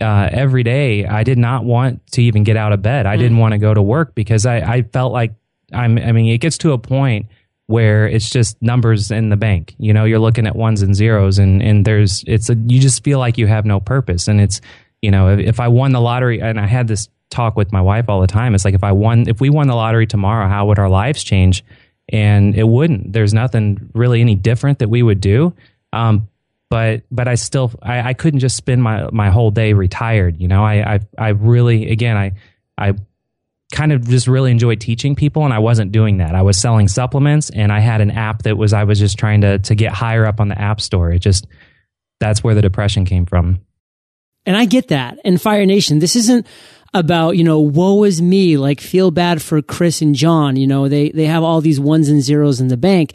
uh, 0.00 0.28
every 0.30 0.62
day. 0.62 1.06
I 1.06 1.24
did 1.24 1.38
not 1.38 1.64
want 1.64 2.06
to 2.12 2.22
even 2.22 2.44
get 2.44 2.56
out 2.56 2.72
of 2.72 2.82
bed. 2.82 3.06
I 3.06 3.16
mm. 3.16 3.18
didn't 3.18 3.38
want 3.38 3.52
to 3.52 3.58
go 3.58 3.74
to 3.74 3.82
work 3.82 4.14
because 4.14 4.46
I, 4.46 4.58
I 4.58 4.82
felt 4.82 5.12
like 5.12 5.34
I'm. 5.72 5.98
I 5.98 6.12
mean, 6.12 6.26
it 6.26 6.38
gets 6.38 6.58
to 6.58 6.72
a 6.72 6.78
point 6.78 7.26
where 7.66 8.08
it's 8.08 8.28
just 8.28 8.60
numbers 8.60 9.10
in 9.10 9.28
the 9.28 9.36
bank. 9.36 9.74
You 9.78 9.92
know, 9.92 10.04
you're 10.04 10.18
looking 10.18 10.46
at 10.46 10.56
ones 10.56 10.82
and 10.82 10.94
zeros, 10.94 11.38
and 11.38 11.62
and 11.62 11.84
there's 11.84 12.24
it's 12.26 12.50
a 12.50 12.54
you 12.54 12.80
just 12.80 13.04
feel 13.04 13.18
like 13.18 13.38
you 13.38 13.46
have 13.46 13.64
no 13.64 13.80
purpose, 13.80 14.28
and 14.28 14.40
it's 14.40 14.60
you 15.02 15.10
know 15.10 15.28
if, 15.28 15.40
if 15.40 15.60
I 15.60 15.68
won 15.68 15.92
the 15.92 16.00
lottery 16.00 16.40
and 16.40 16.58
I 16.58 16.66
had 16.66 16.88
this 16.88 17.08
talk 17.30 17.56
with 17.56 17.72
my 17.72 17.80
wife 17.80 18.08
all 18.08 18.20
the 18.20 18.26
time. 18.26 18.54
It's 18.54 18.64
like 18.64 18.74
if 18.74 18.84
I 18.84 18.92
won, 18.92 19.28
if 19.28 19.40
we 19.40 19.50
won 19.50 19.68
the 19.68 19.74
lottery 19.74 20.06
tomorrow, 20.06 20.48
how 20.48 20.66
would 20.66 20.78
our 20.78 20.88
lives 20.90 21.24
change? 21.24 21.64
And 22.08 22.56
it 22.56 22.64
wouldn't. 22.64 23.12
There's 23.12 23.32
nothing 23.32 23.90
really 23.94 24.20
any 24.20 24.34
different 24.34 24.80
that 24.80 24.88
we 24.88 25.02
would 25.02 25.20
do. 25.20 25.54
Um, 25.92 26.28
but 26.68 27.02
but 27.10 27.26
I 27.28 27.34
still 27.34 27.72
I, 27.82 28.10
I 28.10 28.14
couldn't 28.14 28.40
just 28.40 28.56
spend 28.56 28.82
my 28.82 29.08
my 29.10 29.30
whole 29.30 29.50
day 29.50 29.72
retired. 29.72 30.40
You 30.40 30.48
know, 30.48 30.64
I 30.64 30.94
I, 30.94 31.00
I 31.18 31.28
really 31.30 31.90
again 31.90 32.16
I 32.16 32.32
I 32.78 32.94
kind 33.72 33.92
of 33.92 34.08
just 34.08 34.26
really 34.26 34.50
enjoyed 34.50 34.80
teaching 34.80 35.14
people 35.14 35.44
and 35.44 35.52
I 35.52 35.58
wasn't 35.58 35.92
doing 35.92 36.18
that. 36.18 36.34
I 36.34 36.42
was 36.42 36.56
selling 36.56 36.88
supplements 36.88 37.50
and 37.50 37.72
I 37.72 37.80
had 37.80 38.00
an 38.00 38.10
app 38.12 38.42
that 38.42 38.56
was 38.56 38.72
I 38.72 38.84
was 38.84 38.98
just 38.98 39.18
trying 39.18 39.40
to 39.42 39.58
to 39.58 39.74
get 39.74 39.92
higher 39.92 40.24
up 40.24 40.40
on 40.40 40.48
the 40.48 40.60
app 40.60 40.80
store. 40.80 41.10
It 41.10 41.18
just 41.18 41.46
that's 42.20 42.44
where 42.44 42.54
the 42.54 42.62
depression 42.62 43.04
came 43.04 43.26
from. 43.26 43.60
And 44.46 44.56
I 44.56 44.64
get 44.64 44.88
that. 44.88 45.18
And 45.24 45.40
Fire 45.40 45.66
Nation, 45.66 45.98
this 45.98 46.16
isn't 46.16 46.46
about, 46.92 47.36
you 47.36 47.44
know, 47.44 47.60
woe 47.60 48.04
is 48.04 48.20
me, 48.20 48.56
like 48.56 48.80
feel 48.80 49.10
bad 49.10 49.40
for 49.40 49.62
Chris 49.62 50.02
and 50.02 50.14
John. 50.14 50.56
You 50.56 50.66
know, 50.66 50.88
they, 50.88 51.10
they 51.10 51.26
have 51.26 51.42
all 51.42 51.60
these 51.60 51.80
ones 51.80 52.08
and 52.08 52.22
zeros 52.22 52.60
in 52.60 52.68
the 52.68 52.76
bank. 52.76 53.12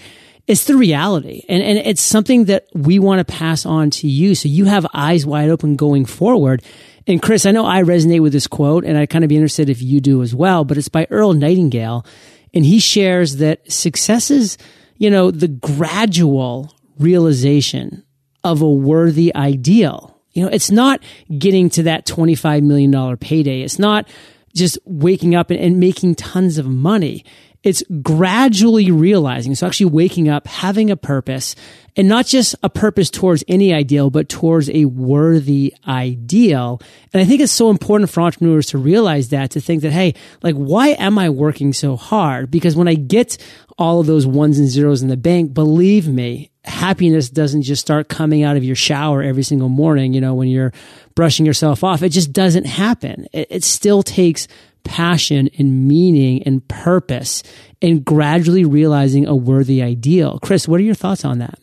It's 0.47 0.65
the 0.65 0.77
reality. 0.77 1.43
And, 1.49 1.61
and 1.61 1.79
it's 1.79 2.01
something 2.01 2.45
that 2.45 2.67
we 2.73 2.99
want 2.99 3.25
to 3.25 3.33
pass 3.33 3.65
on 3.65 3.89
to 3.91 4.07
you. 4.07 4.35
So 4.35 4.47
you 4.47 4.65
have 4.65 4.85
eyes 4.93 5.25
wide 5.25 5.49
open 5.49 5.75
going 5.75 6.05
forward. 6.05 6.63
And 7.07 7.21
Chris, 7.21 7.45
I 7.45 7.51
know 7.51 7.65
I 7.65 7.81
resonate 7.83 8.21
with 8.21 8.33
this 8.33 8.47
quote 8.47 8.85
and 8.85 8.97
I'd 8.97 9.09
kind 9.09 9.23
of 9.23 9.29
be 9.29 9.35
interested 9.35 9.69
if 9.69 9.81
you 9.81 9.99
do 9.99 10.21
as 10.21 10.33
well, 10.33 10.63
but 10.63 10.77
it's 10.77 10.89
by 10.89 11.07
Earl 11.09 11.33
Nightingale. 11.33 12.05
And 12.53 12.65
he 12.65 12.79
shares 12.79 13.37
that 13.37 13.69
success 13.71 14.31
is, 14.31 14.57
you 14.97 15.09
know, 15.09 15.31
the 15.31 15.47
gradual 15.47 16.73
realization 16.97 18.03
of 18.43 18.61
a 18.61 18.71
worthy 18.71 19.35
ideal 19.35 20.14
you 20.35 20.43
know, 20.43 20.49
it's 20.49 20.69
not 20.69 21.01
getting 21.39 21.69
to 21.71 21.83
that 21.83 22.05
$25 22.05 22.61
million 22.61 23.17
payday. 23.17 23.61
It's 23.61 23.79
not 23.79 24.07
just 24.53 24.77
waking 24.85 25.33
up 25.33 25.49
and, 25.49 25.59
and 25.59 25.79
making 25.79 26.15
tons 26.15 26.57
of 26.57 26.67
money. 26.67 27.25
It's 27.65 27.83
gradually 28.03 28.91
realizing. 28.91 29.55
So 29.55 29.65
actually 29.65 29.87
waking 29.87 30.29
up, 30.29 30.45
having 30.45 30.91
a 30.91 30.95
purpose 30.95 31.55
and 31.95 32.07
not 32.07 32.27
just 32.27 32.55
a 32.61 32.69
purpose 32.69 33.09
towards 33.09 33.43
any 33.47 33.73
ideal, 33.73 34.11
but 34.11 34.29
towards 34.29 34.69
a 34.69 34.85
worthy 34.85 35.73
ideal. 35.87 36.79
And 37.11 37.21
I 37.21 37.25
think 37.25 37.41
it's 37.41 37.51
so 37.51 37.71
important 37.71 38.11
for 38.11 38.21
entrepreneurs 38.21 38.67
to 38.67 38.77
realize 38.77 39.29
that, 39.29 39.49
to 39.51 39.61
think 39.61 39.81
that, 39.81 39.91
hey, 39.91 40.13
like, 40.43 40.55
why 40.55 40.89
am 40.89 41.17
I 41.17 41.31
working 41.31 41.73
so 41.73 41.95
hard? 41.95 42.51
Because 42.51 42.75
when 42.75 42.87
I 42.87 42.93
get 42.93 43.37
all 43.79 43.99
of 43.99 44.05
those 44.05 44.27
ones 44.27 44.59
and 44.59 44.67
zeros 44.67 45.01
in 45.01 45.07
the 45.07 45.17
bank, 45.17 45.55
believe 45.55 46.07
me, 46.07 46.51
happiness 46.65 47.31
doesn't 47.31 47.63
just 47.63 47.81
start 47.81 48.09
coming 48.09 48.43
out 48.43 48.57
of 48.57 48.63
your 48.63 48.75
shower 48.75 49.23
every 49.23 49.43
single 49.43 49.69
morning, 49.69 50.13
you 50.13 50.21
know, 50.21 50.35
when 50.35 50.49
you're 50.49 50.71
brushing 51.15 51.47
yourself 51.47 51.83
off. 51.83 52.03
It 52.03 52.09
just 52.09 52.31
doesn't 52.31 52.65
happen. 52.65 53.27
It, 53.33 53.47
it 53.49 53.63
still 53.63 54.03
takes 54.03 54.47
passion 54.85 55.49
and 55.57 55.87
meaning 55.87 56.43
and 56.43 56.65
purpose 56.67 57.43
and 57.81 58.05
gradually 58.05 58.63
realizing 58.63 59.27
a 59.27 59.35
worthy 59.35 59.81
ideal. 59.81 60.39
Chris, 60.39 60.67
what 60.67 60.79
are 60.79 60.83
your 60.83 60.95
thoughts 60.95 61.25
on 61.25 61.39
that? 61.39 61.59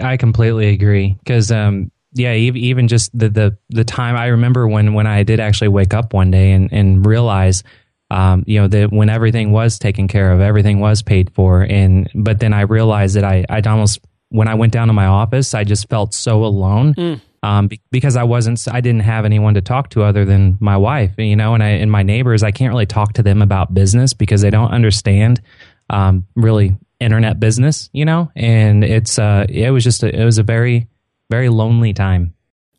I 0.00 0.16
completely 0.16 0.68
agree 0.68 1.16
because 1.18 1.50
um, 1.50 1.90
yeah, 2.12 2.34
even 2.34 2.88
just 2.88 3.16
the, 3.18 3.28
the 3.28 3.58
the 3.70 3.84
time 3.84 4.16
I 4.16 4.26
remember 4.28 4.68
when 4.68 4.94
when 4.94 5.06
I 5.06 5.22
did 5.24 5.40
actually 5.40 5.68
wake 5.68 5.94
up 5.94 6.14
one 6.14 6.30
day 6.30 6.52
and 6.52 6.72
and 6.72 7.04
realize 7.04 7.64
um, 8.12 8.44
you 8.46 8.60
know, 8.60 8.68
that 8.68 8.92
when 8.92 9.08
everything 9.08 9.52
was 9.52 9.78
taken 9.78 10.06
care 10.06 10.32
of, 10.32 10.40
everything 10.42 10.80
was 10.80 11.02
paid 11.02 11.32
for. 11.32 11.62
And, 11.62 12.10
but 12.14 12.40
then 12.40 12.52
I 12.52 12.60
realized 12.62 13.16
that 13.16 13.24
I, 13.24 13.46
I'd 13.48 13.66
almost 13.66 14.00
when 14.28 14.48
I 14.48 14.54
went 14.54 14.72
down 14.72 14.88
to 14.88 14.92
my 14.92 15.06
office, 15.06 15.54
I 15.54 15.64
just 15.64 15.88
felt 15.88 16.12
so 16.12 16.44
alone. 16.44 16.94
Mm. 16.94 17.20
Um, 17.44 17.66
be, 17.66 17.80
because 17.90 18.14
I 18.16 18.22
wasn't, 18.22 18.64
I 18.70 18.80
didn't 18.80 19.00
have 19.00 19.24
anyone 19.24 19.54
to 19.54 19.60
talk 19.60 19.90
to 19.90 20.04
other 20.04 20.24
than 20.24 20.58
my 20.60 20.76
wife, 20.76 21.14
you 21.18 21.34
know, 21.34 21.54
and 21.54 21.62
I, 21.62 21.70
and 21.70 21.90
my 21.90 22.04
neighbors, 22.04 22.44
I 22.44 22.52
can't 22.52 22.72
really 22.72 22.86
talk 22.86 23.14
to 23.14 23.22
them 23.24 23.42
about 23.42 23.74
business 23.74 24.12
because 24.14 24.42
they 24.42 24.50
don't 24.50 24.70
understand, 24.70 25.42
um, 25.90 26.24
really 26.36 26.76
internet 27.00 27.40
business, 27.40 27.90
you 27.92 28.04
know, 28.04 28.30
and 28.36 28.84
it's, 28.84 29.18
uh, 29.18 29.44
it 29.48 29.72
was 29.72 29.82
just, 29.82 30.04
a, 30.04 30.20
it 30.20 30.24
was 30.24 30.38
a 30.38 30.44
very, 30.44 30.86
very 31.30 31.48
lonely 31.48 31.92
time. 31.92 32.32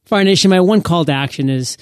Fire 0.06 0.24
Nation, 0.24 0.50
my 0.50 0.62
one 0.62 0.82
call 0.82 1.04
to 1.04 1.12
action 1.12 1.50
is 1.50 1.78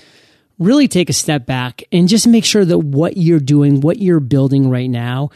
really 0.58 0.88
take 0.88 1.12
a 1.12 1.14
step 1.14 1.46
back 1.46 1.84
and 1.92 2.08
just 2.08 2.26
make 2.26 2.46
sure 2.46 2.66
that 2.66 2.80
what 2.80 3.16
you're 3.16 3.40
doing, 3.40 3.82
what 3.82 4.00
you're 4.00 4.20
building 4.20 4.72
right 4.72 4.90
now 4.90 5.30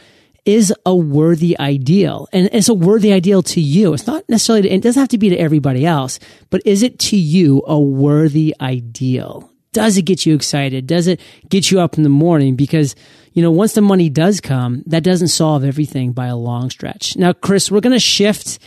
is 0.46 0.72
a 0.86 0.94
worthy 0.94 1.58
ideal 1.58 2.28
and 2.32 2.48
it's 2.52 2.68
a 2.68 2.74
worthy 2.74 3.12
ideal 3.12 3.42
to 3.42 3.60
you. 3.60 3.92
It's 3.92 4.06
not 4.06 4.26
necessarily, 4.28 4.70
it 4.70 4.80
doesn't 4.80 5.00
have 5.00 5.08
to 5.10 5.18
be 5.18 5.28
to 5.28 5.36
everybody 5.36 5.84
else, 5.84 6.18
but 6.48 6.62
is 6.64 6.82
it 6.82 6.98
to 7.00 7.16
you 7.16 7.62
a 7.66 7.78
worthy 7.78 8.54
ideal? 8.60 9.50
Does 9.72 9.98
it 9.98 10.02
get 10.02 10.24
you 10.24 10.34
excited? 10.34 10.86
Does 10.86 11.06
it 11.06 11.20
get 11.50 11.70
you 11.70 11.80
up 11.80 11.98
in 11.98 12.02
the 12.02 12.08
morning? 12.08 12.56
Because, 12.56 12.94
you 13.32 13.42
know, 13.42 13.50
once 13.50 13.74
the 13.74 13.82
money 13.82 14.08
does 14.08 14.40
come, 14.40 14.82
that 14.86 15.02
doesn't 15.02 15.28
solve 15.28 15.64
everything 15.64 16.12
by 16.12 16.28
a 16.28 16.36
long 16.36 16.70
stretch. 16.70 17.14
Now, 17.16 17.34
Chris, 17.34 17.70
we're 17.70 17.80
going 17.80 17.92
to 17.92 18.00
shift 18.00 18.58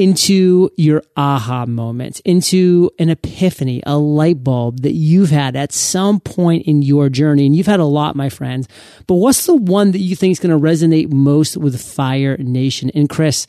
into 0.00 0.70
your 0.76 1.02
aha 1.14 1.66
moment, 1.66 2.20
into 2.24 2.90
an 2.98 3.10
epiphany, 3.10 3.82
a 3.84 3.98
light 3.98 4.42
bulb 4.42 4.80
that 4.80 4.94
you've 4.94 5.28
had 5.30 5.54
at 5.54 5.72
some 5.72 6.20
point 6.20 6.66
in 6.66 6.80
your 6.80 7.10
journey. 7.10 7.44
And 7.44 7.54
you've 7.54 7.66
had 7.66 7.80
a 7.80 7.84
lot, 7.84 8.16
my 8.16 8.30
friends. 8.30 8.66
But 9.06 9.16
what's 9.16 9.44
the 9.44 9.54
one 9.54 9.90
that 9.90 9.98
you 9.98 10.16
think 10.16 10.32
is 10.32 10.40
going 10.40 10.58
to 10.58 10.66
resonate 10.66 11.12
most 11.12 11.58
with 11.58 11.80
Fire 11.80 12.38
Nation? 12.38 12.90
And 12.94 13.10
Chris, 13.10 13.46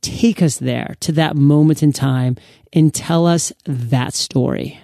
take 0.00 0.40
us 0.40 0.56
there 0.56 0.96
to 1.00 1.12
that 1.12 1.36
moment 1.36 1.82
in 1.82 1.92
time 1.92 2.36
and 2.72 2.94
tell 2.94 3.26
us 3.26 3.52
that 3.66 4.14
story. 4.14 4.80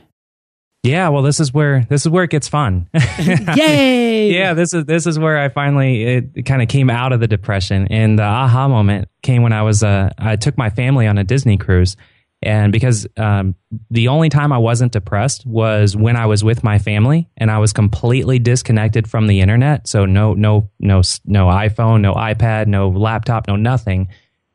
Yeah, 0.87 1.09
well, 1.09 1.23
this 1.23 1.41
is 1.41 1.53
where 1.53 1.85
this 1.89 2.03
is 2.03 2.09
where 2.09 2.25
it 2.25 2.31
gets 2.31 2.47
fun. 2.49 2.89
Yay! 3.57 4.33
yeah, 4.33 4.55
this 4.55 4.73
is 4.73 4.85
this 4.85 5.07
is 5.07 5.19
where 5.19 5.39
I 5.39 5.49
finally 5.49 6.03
it, 6.05 6.31
it 6.35 6.43
kind 6.43 6.63
of 6.63 6.69
came 6.69 6.91
out 6.91 7.13
of 7.13 7.21
the 7.21 7.27
depression, 7.27 7.89
and 7.91 8.19
the 8.19 8.23
aha 8.23 8.69
moment 8.69 9.09
came 9.23 9.43
when 9.43 9.53
I 9.53 9.63
was 9.63 9.83
uh, 9.83 10.11
I 10.17 10.37
took 10.37 10.57
my 10.57 10.71
family 10.71 11.07
on 11.07 11.19
a 11.19 11.25
Disney 11.25 11.57
cruise, 11.57 11.97
and 12.41 12.71
because 12.71 13.07
um, 13.17 13.57
the 13.91 14.09
only 14.09 14.29
time 14.29 14.53
I 14.53 14.59
wasn't 14.59 14.93
depressed 14.93 15.45
was 15.45 15.97
when 15.97 16.15
I 16.15 16.27
was 16.27 16.45
with 16.45 16.63
my 16.63 16.79
family, 16.79 17.29
and 17.37 17.51
I 17.51 17.59
was 17.59 17.73
completely 17.73 18.39
disconnected 18.39 19.11
from 19.11 19.27
the 19.27 19.41
internet. 19.41 19.89
So 19.89 20.07
no 20.07 20.35
no 20.35 20.71
no 20.79 21.03
no 21.25 21.47
iPhone, 21.47 22.01
no 22.01 22.15
iPad, 22.15 22.69
no 22.69 22.89
laptop, 22.91 23.49
no 23.49 23.57
nothing. 23.57 24.09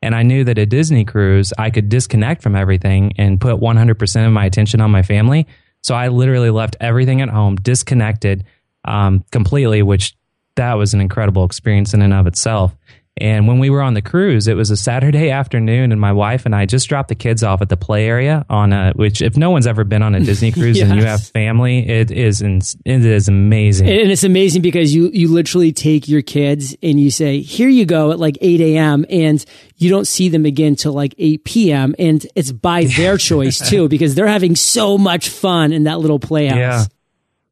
And 0.04 0.16
I 0.16 0.24
knew 0.24 0.42
that 0.44 0.58
a 0.58 0.66
Disney 0.66 1.04
cruise, 1.04 1.52
I 1.56 1.70
could 1.70 1.88
disconnect 1.88 2.42
from 2.42 2.56
everything 2.56 3.12
and 3.18 3.40
put 3.40 3.60
100% 3.60 4.26
of 4.26 4.32
my 4.32 4.44
attention 4.46 4.80
on 4.80 4.90
my 4.90 5.02
family 5.02 5.46
so 5.82 5.94
I 5.94 6.08
literally 6.08 6.50
left 6.50 6.76
everything 6.80 7.20
at 7.20 7.28
home, 7.28 7.56
disconnected 7.56 8.44
um, 8.84 9.24
completely, 9.30 9.82
which 9.82 10.14
that 10.56 10.74
was 10.74 10.94
an 10.94 11.00
incredible 11.00 11.44
experience 11.44 11.94
in 11.94 12.02
and 12.02 12.12
of 12.12 12.26
itself. 12.26 12.76
And 13.18 13.46
when 13.46 13.58
we 13.58 13.68
were 13.68 13.82
on 13.82 13.92
the 13.92 14.00
cruise, 14.00 14.48
it 14.48 14.54
was 14.54 14.70
a 14.70 14.76
Saturday 14.76 15.30
afternoon, 15.30 15.92
and 15.92 16.00
my 16.00 16.12
wife 16.12 16.46
and 16.46 16.54
I 16.54 16.64
just 16.64 16.88
dropped 16.88 17.10
the 17.10 17.14
kids 17.14 17.42
off 17.42 17.60
at 17.60 17.68
the 17.68 17.76
play 17.76 18.06
area 18.06 18.46
on 18.48 18.72
a. 18.72 18.92
Which, 18.94 19.20
if 19.20 19.36
no 19.36 19.50
one's 19.50 19.66
ever 19.66 19.84
been 19.84 20.02
on 20.02 20.14
a 20.14 20.20
Disney 20.20 20.50
cruise 20.52 20.78
yes. 20.78 20.90
and 20.90 20.98
you 20.98 21.04
have 21.04 21.22
family, 21.22 21.86
it 21.86 22.10
is 22.10 22.40
it 22.40 22.74
is 22.86 23.28
amazing. 23.28 23.88
And 23.88 24.10
it's 24.10 24.24
amazing 24.24 24.62
because 24.62 24.94
you 24.94 25.10
you 25.12 25.28
literally 25.28 25.72
take 25.72 26.08
your 26.08 26.22
kids 26.22 26.74
and 26.82 26.98
you 26.98 27.10
say, 27.10 27.40
"Here 27.40 27.68
you 27.68 27.84
go" 27.84 28.12
at 28.12 28.18
like 28.18 28.38
eight 28.40 28.62
a.m. 28.62 29.04
and 29.10 29.44
you 29.76 29.90
don't 29.90 30.06
see 30.06 30.30
them 30.30 30.46
again 30.46 30.74
till 30.74 30.94
like 30.94 31.14
eight 31.18 31.44
p.m. 31.44 31.94
and 31.98 32.26
it's 32.34 32.50
by 32.50 32.84
their 32.84 33.18
choice 33.18 33.58
too 33.68 33.88
because 33.88 34.14
they're 34.14 34.26
having 34.26 34.56
so 34.56 34.96
much 34.96 35.28
fun 35.28 35.72
in 35.72 35.84
that 35.84 36.00
little 36.00 36.18
playhouse. 36.18 36.56
Yeah. 36.56 36.84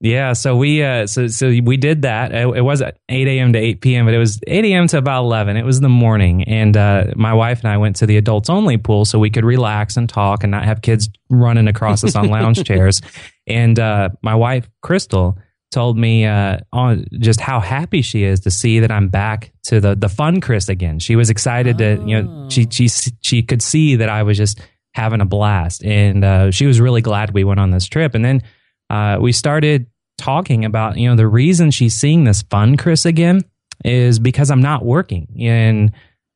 Yeah, 0.02 0.32
so 0.32 0.56
we 0.56 0.82
uh, 0.82 1.06
so 1.06 1.26
so 1.26 1.48
we 1.48 1.76
did 1.76 2.02
that. 2.02 2.32
It, 2.32 2.48
it 2.56 2.62
was 2.62 2.80
8 2.80 2.94
a.m. 3.10 3.52
to 3.52 3.58
8 3.58 3.80
p.m., 3.82 4.06
but 4.06 4.14
it 4.14 4.18
was 4.18 4.40
8 4.46 4.64
a.m. 4.64 4.86
to 4.88 4.98
about 4.98 5.24
11. 5.24 5.58
It 5.58 5.64
was 5.64 5.80
the 5.80 5.90
morning, 5.90 6.44
and 6.44 6.74
uh, 6.74 7.08
my 7.16 7.34
wife 7.34 7.60
and 7.60 7.68
I 7.68 7.76
went 7.76 7.96
to 7.96 8.06
the 8.06 8.16
adults 8.16 8.48
only 8.48 8.78
pool 8.78 9.04
so 9.04 9.18
we 9.18 9.28
could 9.28 9.44
relax 9.44 9.98
and 9.98 10.08
talk 10.08 10.42
and 10.42 10.50
not 10.50 10.64
have 10.64 10.80
kids 10.80 11.10
running 11.28 11.68
across 11.68 12.02
us 12.02 12.16
on 12.16 12.28
lounge 12.30 12.64
chairs. 12.64 13.02
And 13.46 13.78
uh, 13.78 14.08
my 14.22 14.34
wife 14.34 14.70
Crystal 14.80 15.36
told 15.70 15.98
me 15.98 16.24
uh, 16.24 16.60
on 16.72 17.04
just 17.18 17.40
how 17.40 17.60
happy 17.60 18.00
she 18.00 18.24
is 18.24 18.40
to 18.40 18.50
see 18.50 18.80
that 18.80 18.90
I'm 18.90 19.08
back 19.08 19.52
to 19.64 19.80
the 19.80 19.94
the 19.94 20.08
fun 20.08 20.40
Chris 20.40 20.70
again. 20.70 20.98
She 20.98 21.14
was 21.14 21.28
excited 21.28 21.80
oh. 21.82 21.96
to 21.96 22.08
you 22.08 22.22
know 22.22 22.48
she 22.48 22.66
she 22.70 22.88
she 23.20 23.42
could 23.42 23.60
see 23.60 23.96
that 23.96 24.08
I 24.08 24.22
was 24.22 24.38
just 24.38 24.62
having 24.94 25.20
a 25.20 25.26
blast, 25.26 25.84
and 25.84 26.24
uh, 26.24 26.50
she 26.52 26.64
was 26.64 26.80
really 26.80 27.02
glad 27.02 27.34
we 27.34 27.44
went 27.44 27.60
on 27.60 27.70
this 27.70 27.86
trip. 27.86 28.14
And 28.14 28.24
then 28.24 28.42
uh, 28.90 29.18
we 29.20 29.32
started 29.32 29.86
talking 30.18 30.64
about, 30.64 30.98
you 30.98 31.08
know, 31.08 31.16
the 31.16 31.28
reason 31.28 31.70
she's 31.70 31.94
seeing 31.94 32.24
this 32.24 32.42
fun 32.42 32.76
Chris 32.76 33.06
again 33.06 33.42
is 33.84 34.18
because 34.18 34.50
I'm 34.50 34.60
not 34.60 34.84
working. 34.84 35.28
And 35.40 35.92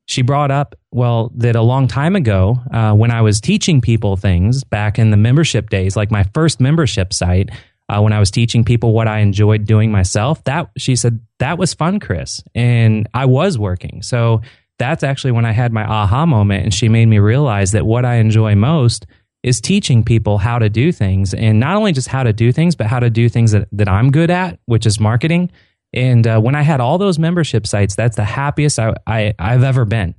she 0.07 0.23
brought 0.23 0.51
up, 0.51 0.75
well, 0.91 1.33
that 1.37 1.57
a 1.57 1.63
long 1.63 1.89
time 1.89 2.17
ago, 2.17 2.59
uh, 2.73 2.93
when 2.95 3.11
I 3.11 3.23
was 3.23 3.41
teaching 3.41 3.81
people 3.81 4.17
things 4.17 4.65
back 4.65 4.99
in 4.99 5.11
the 5.11 5.17
membership 5.17 5.69
days, 5.69 5.97
like 5.97 6.11
my 6.11 6.23
first 6.35 6.61
membership 6.61 7.13
site, 7.13 7.51
uh, 7.89 8.01
when 8.01 8.13
I 8.13 8.21
was 8.21 8.31
teaching 8.31 8.65
people 8.65 8.93
what 8.93 9.09
I 9.09 9.19
enjoyed 9.19 9.67
doing 9.67 9.91
myself, 9.91 10.43
that 10.45 10.71
she 10.79 10.97
said 10.97 11.21
that 11.39 11.59
was 11.59 11.75
fun, 11.75 12.01
Chris, 12.01 12.43
and 12.55 13.09
I 13.13 13.27
was 13.27 13.59
working. 13.59 14.03
So 14.03 14.41
that's 14.79 15.03
actually 15.03 15.33
when 15.33 15.45
I 15.45 15.53
had 15.53 15.73
my 15.73 15.85
aha 15.85 16.25
moment, 16.25 16.65
and 16.65 16.73
she 16.73 16.89
made 16.89 17.07
me 17.07 17.19
realize 17.19 17.73
that 17.73 17.85
what 17.85 18.05
I 18.05 18.17
enjoy 18.17 18.55
most 18.55 19.07
is 19.45 19.61
teaching 19.61 20.03
people 20.03 20.39
how 20.39 20.59
to 20.59 20.71
do 20.71 20.91
things 20.91 21.35
and 21.35 21.61
not 21.61 21.77
only 21.77 21.93
just 21.93 22.09
how 22.09 22.23
to 22.23 22.33
do 22.33 22.51
things, 22.51 22.75
but 22.75 22.87
how 22.87 22.99
to 22.99 23.11
do 23.11 23.29
things 23.29 23.53
that, 23.53 23.69
that 23.73 23.89
I'm 23.91 24.11
good 24.11 24.31
at, 24.31 24.59
which 24.65 24.87
is 24.87 24.99
marketing. 24.99 25.53
And 25.93 26.27
uh, 26.27 26.41
when 26.41 26.55
I 26.55 26.63
had 26.63 26.81
all 26.81 26.97
those 26.97 27.19
membership 27.19 27.67
sites, 27.67 27.95
that's 27.95 28.17
the 28.17 28.25
happiest 28.25 28.79
I, 28.79 28.95
I, 29.07 29.35
have 29.39 29.63
ever 29.63 29.85
been. 29.85 30.15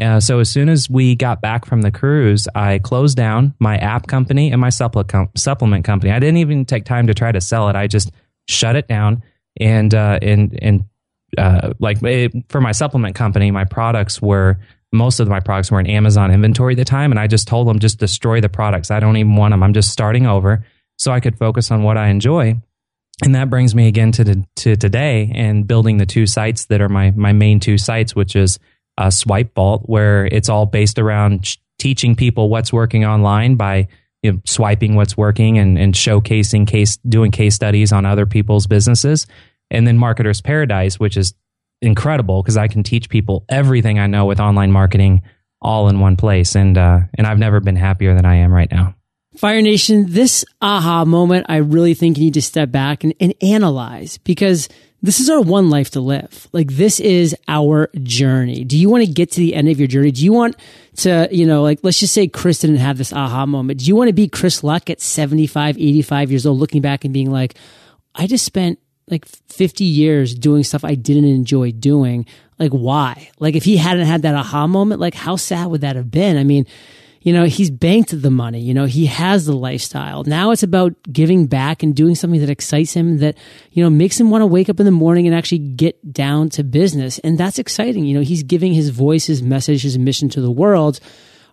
Uh, 0.00 0.18
so 0.18 0.38
as 0.38 0.48
soon 0.48 0.70
as 0.70 0.88
we 0.88 1.14
got 1.14 1.42
back 1.42 1.66
from 1.66 1.82
the 1.82 1.90
cruise, 1.90 2.48
I 2.54 2.78
closed 2.78 3.18
down 3.18 3.54
my 3.58 3.76
app 3.76 4.06
company 4.06 4.50
and 4.50 4.58
my 4.58 4.70
supplement 4.70 5.84
company. 5.84 6.10
I 6.10 6.18
didn't 6.18 6.38
even 6.38 6.64
take 6.64 6.86
time 6.86 7.06
to 7.08 7.14
try 7.14 7.30
to 7.30 7.40
sell 7.40 7.68
it. 7.68 7.76
I 7.76 7.86
just 7.86 8.10
shut 8.48 8.76
it 8.76 8.88
down 8.88 9.22
and 9.60 9.94
uh, 9.94 10.18
and 10.22 10.58
and 10.62 10.84
uh, 11.36 11.74
like 11.78 12.02
it, 12.02 12.32
for 12.48 12.62
my 12.62 12.72
supplement 12.72 13.14
company, 13.14 13.50
my 13.50 13.64
products 13.64 14.22
were 14.22 14.58
most 14.92 15.20
of 15.20 15.28
my 15.28 15.40
products 15.40 15.70
were 15.70 15.80
in 15.80 15.86
Amazon 15.86 16.30
inventory 16.32 16.74
at 16.74 16.78
the 16.78 16.84
time. 16.84 17.12
And 17.12 17.20
I 17.20 17.26
just 17.26 17.46
told 17.46 17.68
them, 17.68 17.78
just 17.78 17.98
destroy 17.98 18.40
the 18.40 18.48
products. 18.48 18.90
I 18.90 19.00
don't 19.00 19.16
even 19.16 19.36
want 19.36 19.52
them. 19.52 19.62
I'm 19.62 19.72
just 19.72 19.90
starting 19.90 20.26
over 20.26 20.64
so 20.98 21.12
I 21.12 21.20
could 21.20 21.38
focus 21.38 21.70
on 21.70 21.82
what 21.82 21.96
I 21.96 22.08
enjoy. 22.08 22.60
And 23.22 23.34
that 23.34 23.50
brings 23.50 23.74
me 23.74 23.86
again 23.86 24.12
to, 24.12 24.24
the, 24.24 24.44
to 24.56 24.76
today 24.76 25.30
and 25.34 25.66
building 25.66 25.98
the 25.98 26.06
two 26.06 26.26
sites 26.26 26.66
that 26.66 26.80
are 26.80 26.88
my, 26.88 27.10
my 27.12 27.32
main 27.32 27.60
two 27.60 27.78
sites, 27.78 28.14
which 28.16 28.34
is 28.34 28.58
uh, 28.98 29.10
Swipe 29.10 29.54
Vault, 29.54 29.82
where 29.86 30.26
it's 30.26 30.48
all 30.48 30.66
based 30.66 30.98
around 30.98 31.56
teaching 31.78 32.16
people 32.16 32.48
what's 32.48 32.72
working 32.72 33.04
online 33.04 33.56
by 33.56 33.88
you 34.22 34.32
know, 34.32 34.40
swiping 34.44 34.94
what's 34.96 35.16
working 35.16 35.58
and, 35.58 35.78
and 35.78 35.94
showcasing 35.94 36.66
case, 36.66 36.96
doing 36.98 37.30
case 37.30 37.54
studies 37.54 37.92
on 37.92 38.04
other 38.04 38.26
people's 38.26 38.66
businesses. 38.66 39.26
And 39.70 39.86
then 39.86 39.98
Marketer's 39.98 40.40
Paradise, 40.40 40.98
which 40.98 41.16
is 41.16 41.34
incredible 41.82 42.42
because 42.42 42.56
I 42.56 42.68
can 42.68 42.82
teach 42.82 43.08
people 43.08 43.44
everything 43.48 43.98
I 43.98 44.06
know 44.06 44.26
with 44.26 44.40
online 44.40 44.72
marketing 44.72 45.22
all 45.62 45.88
in 45.88 46.00
one 46.00 46.16
place. 46.16 46.54
And, 46.54 46.76
uh, 46.76 47.00
and 47.14 47.26
I've 47.26 47.38
never 47.38 47.60
been 47.60 47.76
happier 47.76 48.14
than 48.14 48.24
I 48.24 48.36
am 48.36 48.52
right 48.52 48.70
now. 48.70 48.94
Fire 49.36 49.62
Nation, 49.62 50.06
this 50.08 50.44
aha 50.60 51.04
moment, 51.04 51.46
I 51.48 51.56
really 51.58 51.94
think 51.94 52.18
you 52.18 52.24
need 52.24 52.34
to 52.34 52.42
step 52.42 52.70
back 52.70 53.04
and, 53.04 53.14
and 53.20 53.32
analyze 53.40 54.18
because 54.18 54.68
this 55.02 55.20
is 55.20 55.30
our 55.30 55.40
one 55.40 55.70
life 55.70 55.90
to 55.90 56.00
live. 56.00 56.48
Like 56.52 56.72
this 56.72 57.00
is 57.00 57.34
our 57.48 57.90
journey. 58.02 58.64
Do 58.64 58.76
you 58.76 58.90
want 58.90 59.04
to 59.04 59.10
get 59.10 59.30
to 59.32 59.40
the 59.40 59.54
end 59.54 59.68
of 59.68 59.78
your 59.78 59.86
journey? 59.86 60.10
Do 60.10 60.24
you 60.24 60.32
want 60.32 60.56
to, 60.96 61.28
you 61.30 61.46
know, 61.46 61.62
like 61.62 61.80
let's 61.82 62.00
just 62.00 62.12
say 62.12 62.26
Chris 62.28 62.58
didn't 62.58 62.76
have 62.76 62.98
this 62.98 63.12
aha 63.12 63.46
moment. 63.46 63.80
Do 63.80 63.86
you 63.86 63.96
want 63.96 64.08
to 64.08 64.12
be 64.12 64.28
Chris 64.28 64.62
Luck 64.62 64.90
at 64.90 65.00
75, 65.00 65.78
85 65.78 66.30
years 66.30 66.44
old, 66.44 66.58
looking 66.58 66.82
back 66.82 67.04
and 67.04 67.14
being 67.14 67.30
like, 67.30 67.54
I 68.14 68.26
just 68.26 68.44
spent 68.44 68.78
like 69.10 69.26
50 69.26 69.84
years 69.84 70.34
doing 70.34 70.62
stuff 70.62 70.84
I 70.84 70.94
didn't 70.94 71.24
enjoy 71.24 71.72
doing. 71.72 72.26
Like, 72.58 72.72
why? 72.72 73.30
Like, 73.38 73.54
if 73.56 73.64
he 73.64 73.76
hadn't 73.76 74.06
had 74.06 74.22
that 74.22 74.34
aha 74.34 74.66
moment, 74.66 75.00
like, 75.00 75.14
how 75.14 75.36
sad 75.36 75.66
would 75.66 75.80
that 75.80 75.96
have 75.96 76.10
been? 76.10 76.36
I 76.36 76.44
mean, 76.44 76.66
you 77.22 77.34
know, 77.34 77.44
he's 77.44 77.70
banked 77.70 78.18
the 78.20 78.30
money, 78.30 78.60
you 78.60 78.72
know, 78.72 78.86
he 78.86 79.06
has 79.06 79.44
the 79.44 79.54
lifestyle. 79.54 80.24
Now 80.24 80.52
it's 80.52 80.62
about 80.62 80.94
giving 81.12 81.46
back 81.46 81.82
and 81.82 81.94
doing 81.94 82.14
something 82.14 82.40
that 82.40 82.48
excites 82.48 82.94
him 82.94 83.18
that, 83.18 83.36
you 83.72 83.82
know, 83.84 83.90
makes 83.90 84.18
him 84.18 84.30
want 84.30 84.40
to 84.42 84.46
wake 84.46 84.70
up 84.70 84.80
in 84.80 84.86
the 84.86 84.92
morning 84.92 85.26
and 85.26 85.36
actually 85.36 85.58
get 85.58 86.12
down 86.12 86.48
to 86.50 86.64
business. 86.64 87.18
And 87.18 87.36
that's 87.36 87.58
exciting. 87.58 88.06
You 88.06 88.14
know, 88.14 88.22
he's 88.22 88.42
giving 88.42 88.72
his 88.72 88.88
voice, 88.88 89.26
his 89.26 89.42
message, 89.42 89.82
his 89.82 89.98
mission 89.98 90.30
to 90.30 90.40
the 90.40 90.50
world. 90.50 90.98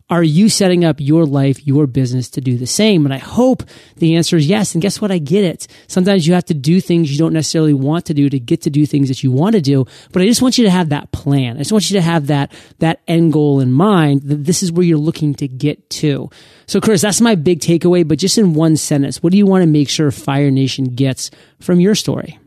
Are 0.09 0.23
you 0.23 0.47
setting 0.47 0.85
up 0.85 1.01
your 1.01 1.25
life, 1.25 1.67
your 1.67 1.85
business 1.85 2.29
to 2.31 2.41
do 2.41 2.57
the 2.57 2.65
same? 2.65 3.05
And 3.05 3.13
I 3.13 3.17
hope 3.17 3.63
the 3.97 4.15
answer 4.15 4.37
is 4.37 4.47
yes. 4.47 4.73
And 4.73 4.81
guess 4.81 5.01
what? 5.01 5.11
I 5.11 5.17
get 5.17 5.43
it. 5.43 5.67
Sometimes 5.87 6.25
you 6.25 6.33
have 6.33 6.45
to 6.45 6.53
do 6.53 6.79
things 6.79 7.11
you 7.11 7.17
don't 7.17 7.33
necessarily 7.33 7.73
want 7.73 8.05
to 8.05 8.13
do 8.13 8.29
to 8.29 8.39
get 8.39 8.61
to 8.61 8.69
do 8.69 8.85
things 8.85 9.09
that 9.09 9.21
you 9.21 9.31
want 9.31 9.55
to 9.55 9.61
do. 9.61 9.85
But 10.13 10.21
I 10.21 10.25
just 10.25 10.41
want 10.41 10.57
you 10.57 10.63
to 10.63 10.69
have 10.71 10.89
that 10.89 11.11
plan. 11.11 11.57
I 11.57 11.59
just 11.59 11.73
want 11.73 11.89
you 11.89 11.95
to 11.95 12.01
have 12.01 12.27
that, 12.27 12.53
that 12.79 13.01
end 13.05 13.33
goal 13.33 13.59
in 13.59 13.73
mind 13.73 14.21
that 14.23 14.45
this 14.45 14.63
is 14.63 14.71
where 14.71 14.85
you're 14.85 14.97
looking 14.97 15.35
to 15.35 15.47
get 15.47 15.89
to. 15.89 16.29
So 16.67 16.79
Chris, 16.79 17.01
that's 17.01 17.19
my 17.19 17.35
big 17.35 17.59
takeaway. 17.59 18.07
But 18.07 18.19
just 18.19 18.37
in 18.37 18.53
one 18.53 18.77
sentence, 18.77 19.21
what 19.21 19.31
do 19.31 19.37
you 19.37 19.45
want 19.45 19.63
to 19.63 19.67
make 19.67 19.89
sure 19.89 20.09
Fire 20.11 20.51
Nation 20.51 20.85
gets 20.85 21.31
from 21.59 21.81
your 21.81 21.95
story? 21.95 22.39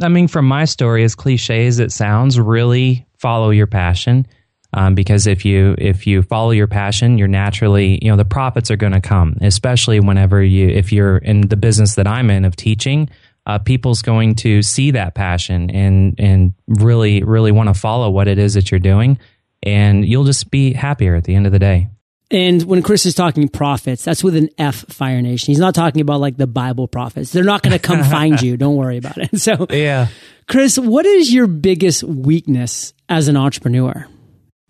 I 0.00 0.08
mean, 0.08 0.28
from 0.28 0.46
my 0.46 0.66
story, 0.66 1.04
as 1.04 1.14
cliche 1.14 1.66
as 1.66 1.78
it 1.78 1.90
sounds, 1.90 2.38
really 2.38 3.06
follow 3.18 3.48
your 3.48 3.66
passion 3.66 4.26
um, 4.74 4.94
because 4.94 5.26
if 5.26 5.44
you 5.44 5.74
if 5.78 6.06
you 6.06 6.22
follow 6.22 6.50
your 6.50 6.66
passion, 6.66 7.18
you're 7.18 7.28
naturally 7.28 7.98
you 8.02 8.10
know 8.10 8.16
the 8.16 8.24
profits 8.24 8.70
are 8.70 8.76
going 8.76 8.92
to 8.92 9.00
come. 9.00 9.36
Especially 9.40 10.00
whenever 10.00 10.42
you 10.42 10.68
if 10.68 10.92
you're 10.92 11.18
in 11.18 11.42
the 11.42 11.56
business 11.56 11.94
that 11.96 12.06
I'm 12.06 12.30
in 12.30 12.44
of 12.44 12.56
teaching, 12.56 13.10
uh, 13.46 13.58
people's 13.58 14.02
going 14.02 14.34
to 14.36 14.62
see 14.62 14.92
that 14.92 15.14
passion 15.14 15.70
and 15.70 16.14
and 16.18 16.54
really 16.66 17.22
really 17.22 17.52
want 17.52 17.68
to 17.68 17.74
follow 17.74 18.10
what 18.10 18.28
it 18.28 18.38
is 18.38 18.54
that 18.54 18.70
you're 18.70 18.80
doing, 18.80 19.18
and 19.62 20.06
you'll 20.06 20.24
just 20.24 20.50
be 20.50 20.72
happier 20.72 21.14
at 21.14 21.24
the 21.24 21.34
end 21.34 21.46
of 21.46 21.52
the 21.52 21.58
day. 21.58 21.88
And 22.30 22.62
when 22.62 22.82
Chris 22.82 23.04
is 23.04 23.14
talking 23.14 23.46
profits, 23.48 24.04
that's 24.04 24.24
with 24.24 24.36
an 24.36 24.48
F 24.56 24.86
Fire 24.88 25.20
Nation. 25.20 25.52
He's 25.52 25.58
not 25.58 25.74
talking 25.74 26.00
about 26.00 26.20
like 26.20 26.38
the 26.38 26.46
Bible 26.46 26.88
prophets. 26.88 27.30
They're 27.30 27.44
not 27.44 27.60
going 27.62 27.74
to 27.74 27.78
come 27.78 28.02
find 28.10 28.40
you. 28.40 28.56
Don't 28.56 28.76
worry 28.76 28.96
about 28.96 29.18
it. 29.18 29.28
So, 29.42 29.66
yeah. 29.70 30.06
Chris, 30.48 30.78
what 30.78 31.04
is 31.04 31.32
your 31.32 31.46
biggest 31.46 32.04
weakness 32.04 32.94
as 33.08 33.28
an 33.28 33.36
entrepreneur? 33.36 34.06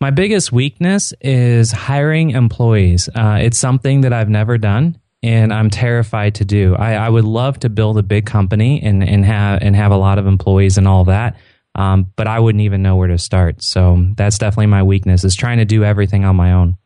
My 0.03 0.11
biggest 0.11 0.51
weakness 0.51 1.15
is 1.21 1.71
hiring 1.71 2.31
employees. 2.31 3.09
Uh, 3.15 3.39
it's 3.41 3.57
something 3.57 4.01
that 4.01 4.13
I've 4.13 4.29
never 4.29 4.59
done 4.59 4.99
and 5.23 5.53
I'm 5.53 5.71
terrified 5.71 6.35
to 6.35 6.45
do. 6.45 6.75
I, 6.75 6.95
I, 6.95 7.09
would 7.09 7.25
love 7.25 7.61
to 7.61 7.69
build 7.69 7.97
a 7.99 8.03
big 8.03 8.27
company 8.27 8.83
and, 8.83 9.05
and 9.05 9.25
have 9.25 9.63
and 9.63 9.77
have 9.77 9.93
a 9.93 9.97
lot 9.97 10.19
of 10.19 10.27
employees 10.27 10.77
and 10.77 10.89
all 10.89 11.05
that. 11.05 11.37
Um, 11.77 12.11
but 12.17 12.27
I 12.27 12.41
wouldn't 12.41 12.63
even 12.63 12.83
know 12.83 12.97
where 12.97 13.07
to 13.07 13.17
start. 13.17 13.63
So 13.63 14.05
that's 14.17 14.39
definitely 14.39 14.67
my 14.67 14.83
weakness 14.83 15.23
is 15.23 15.37
trying 15.37 15.59
to 15.59 15.65
do 15.65 15.85
everything 15.85 16.25
on 16.25 16.35
my 16.35 16.51
own. 16.51 16.79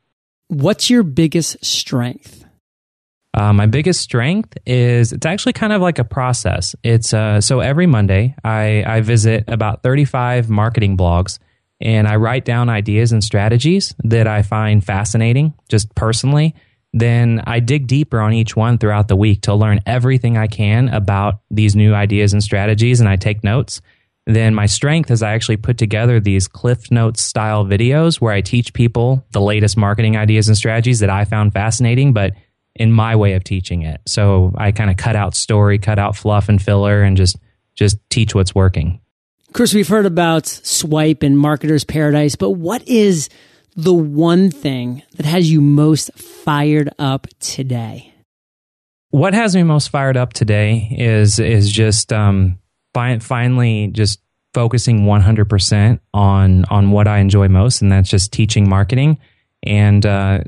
What's 0.49 0.91
your 0.91 1.03
biggest 1.03 1.65
strength? 1.65 2.45
Uh, 3.33 3.55
my 3.55 3.65
biggest 3.65 4.03
strength 4.03 4.59
is 4.67 5.15
it's 5.15 5.25
actually 5.25 5.55
kind 5.55 5.73
of 5.73 5.81
like 5.81 5.99
a 5.99 6.05
process. 6.05 6.77
It's 6.83 7.15
uh, 7.15 7.41
so 7.41 7.61
every 7.61 7.87
Monday 7.87 8.35
I, 8.45 8.85
I 8.87 9.01
visit 9.01 9.45
about 9.49 9.83
35 9.83 10.51
marketing 10.51 10.99
blogs 10.99 11.39
and 11.81 12.09
I 12.09 12.17
write 12.17 12.45
down 12.45 12.69
ideas 12.69 13.13
and 13.13 13.23
strategies 13.23 13.95
that 14.05 14.27
I 14.27 14.43
find 14.43 14.85
fascinating, 14.85 15.55
just 15.69 15.95
personally, 15.95 16.55
then 16.93 17.43
I 17.47 17.61
dig 17.61 17.87
deeper 17.87 18.21
on 18.21 18.33
each 18.33 18.57
one 18.57 18.79
throughout 18.79 19.09
the 19.09 19.17
week 19.17 19.43
to 19.43 19.55
learn 19.55 19.81
everything 19.85 20.39
I 20.39 20.47
can 20.47 20.89
about 20.89 21.41
these 21.51 21.77
new 21.77 21.95
ideas 21.95 22.33
and 22.33 22.43
strategies, 22.43 23.01
and 23.01 23.09
I 23.09 23.17
take 23.17 23.45
notes. 23.45 23.83
Then 24.27 24.55
my 24.55 24.67
strength 24.67 25.11
is 25.11 25.23
I 25.23 25.35
actually 25.35 25.59
put 25.59 25.79
together 25.79 26.19
these 26.19 26.49
Cliff 26.49 26.91
Notes 26.91 27.23
style 27.23 27.65
videos 27.65 28.21
where 28.21 28.33
I 28.33 28.41
teach 28.41 28.73
people 28.73 29.25
the 29.31 29.41
latest 29.41 29.77
marketing 29.77 30.17
ideas 30.17 30.49
and 30.49 30.57
strategies 30.57 31.01
that 31.01 31.11
I 31.11 31.25
found 31.25 31.53
fascinating, 31.53 32.13
but 32.13 32.33
in 32.75 32.93
my 32.93 33.15
way 33.15 33.35
of 33.35 33.45
teaching 33.45 33.83
it. 33.83 34.01
So 34.07 34.53
I 34.57 34.73
kind 34.73 34.91
of 34.91 34.97
cut 34.97 35.17
out 35.17 35.35
story, 35.35 35.79
cut 35.79 35.99
out 35.99 36.17
fluff 36.17 36.49
and 36.49 36.61
filler, 36.61 37.03
and 37.03 37.17
just 37.17 37.37
just 37.75 37.99
teach 38.09 38.35
what's 38.35 38.55
working. 38.55 39.01
Chris, 39.57 39.73
we've 39.73 39.89
heard 39.89 40.05
about 40.05 40.45
Swipe 40.45 41.23
and 41.23 41.35
Marketer's 41.35 41.83
Paradise, 41.83 42.37
but 42.37 42.51
what 42.51 42.87
is 42.87 43.31
the 43.75 43.95
one 43.95 44.51
thing 44.51 45.03
that 45.15 45.25
has 45.25 45.51
you 45.51 45.63
most 45.63 46.13
fired 46.13 46.91
up 46.99 47.27
today? 47.41 48.13
What 49.13 49.33
has 49.33 49.57
me 49.57 49.63
most 49.63 49.89
fired 49.89 50.19
up 50.19 50.35
today 50.35 50.87
is 50.91 51.39
is 51.39 51.73
just 51.73 52.13
um, 52.13 52.59
fi- 52.93 53.19
finally 53.21 53.87
just 53.87 54.21
focusing 54.53 55.05
100% 55.07 56.01
on 56.13 56.67
on 56.67 56.91
what 56.91 57.09
I 57.09 57.21
enjoy 57.21 57.49
most, 57.49 57.81
and 57.81 57.91
that's 57.91 58.11
just 58.11 58.35
teaching 58.35 58.69
marketing. 58.69 59.17
And 59.63 60.05
uh, 60.05 60.41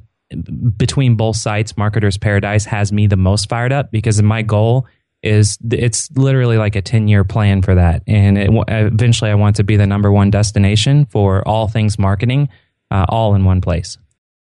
between 0.77 1.15
both 1.15 1.37
sites, 1.37 1.73
Marketer's 1.73 2.19
Paradise 2.19 2.67
has 2.67 2.93
me 2.93 3.07
the 3.07 3.17
most 3.17 3.49
fired 3.49 3.73
up 3.73 3.91
because 3.91 4.21
my 4.21 4.43
goal 4.43 4.87
is 5.23 5.59
it's 5.71 6.11
literally 6.13 6.59
like 6.59 6.77
a 6.77 6.83
10 6.83 7.09
year 7.09 7.25
plan 7.25 7.63
for 7.63 7.75
that. 7.75 8.03
And 8.07 8.39
it, 8.39 8.51
eventually 8.69 9.31
I 9.31 9.35
want 9.35 9.57
to 9.57 9.65
be 9.65 9.77
the 9.77 9.87
number 9.87 10.13
one 10.13 10.31
destination 10.31 11.07
for 11.07 11.47
all 11.47 11.69
things 11.69 11.99
marketing, 11.99 12.49
uh, 12.91 13.07
all 13.09 13.35
in 13.35 13.45
one 13.45 13.61
place. 13.61 13.99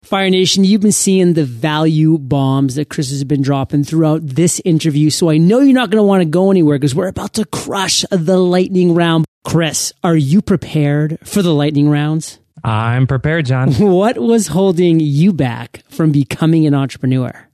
Fire 0.02 0.30
Nation, 0.30 0.62
you've 0.62 0.82
been 0.82 0.92
seeing 0.92 1.32
the 1.32 1.44
value 1.44 2.16
bombs 2.16 2.76
that 2.76 2.88
Chris 2.88 3.10
has 3.10 3.24
been 3.24 3.42
dropping 3.42 3.82
throughout 3.82 4.24
this 4.24 4.60
interview. 4.64 5.10
So 5.10 5.30
I 5.30 5.36
know 5.36 5.58
you're 5.58 5.74
not 5.74 5.90
going 5.90 6.00
to 6.00 6.06
want 6.06 6.20
to 6.20 6.28
go 6.28 6.52
anywhere 6.52 6.78
because 6.78 6.94
we're 6.94 7.08
about 7.08 7.34
to 7.34 7.44
crush 7.44 8.04
the 8.12 8.38
lightning 8.38 8.94
round. 8.94 9.24
Chris, 9.44 9.92
are 10.04 10.16
you 10.16 10.42
prepared 10.42 11.18
for 11.24 11.42
the 11.42 11.52
lightning 11.52 11.88
rounds? 11.88 12.38
I'm 12.62 13.06
prepared, 13.06 13.46
John. 13.46 13.72
What 13.80 14.18
was 14.18 14.48
holding 14.48 15.00
you 15.00 15.32
back 15.32 15.82
from 15.88 16.12
becoming 16.12 16.66
an 16.66 16.74
entrepreneur? 16.74 17.45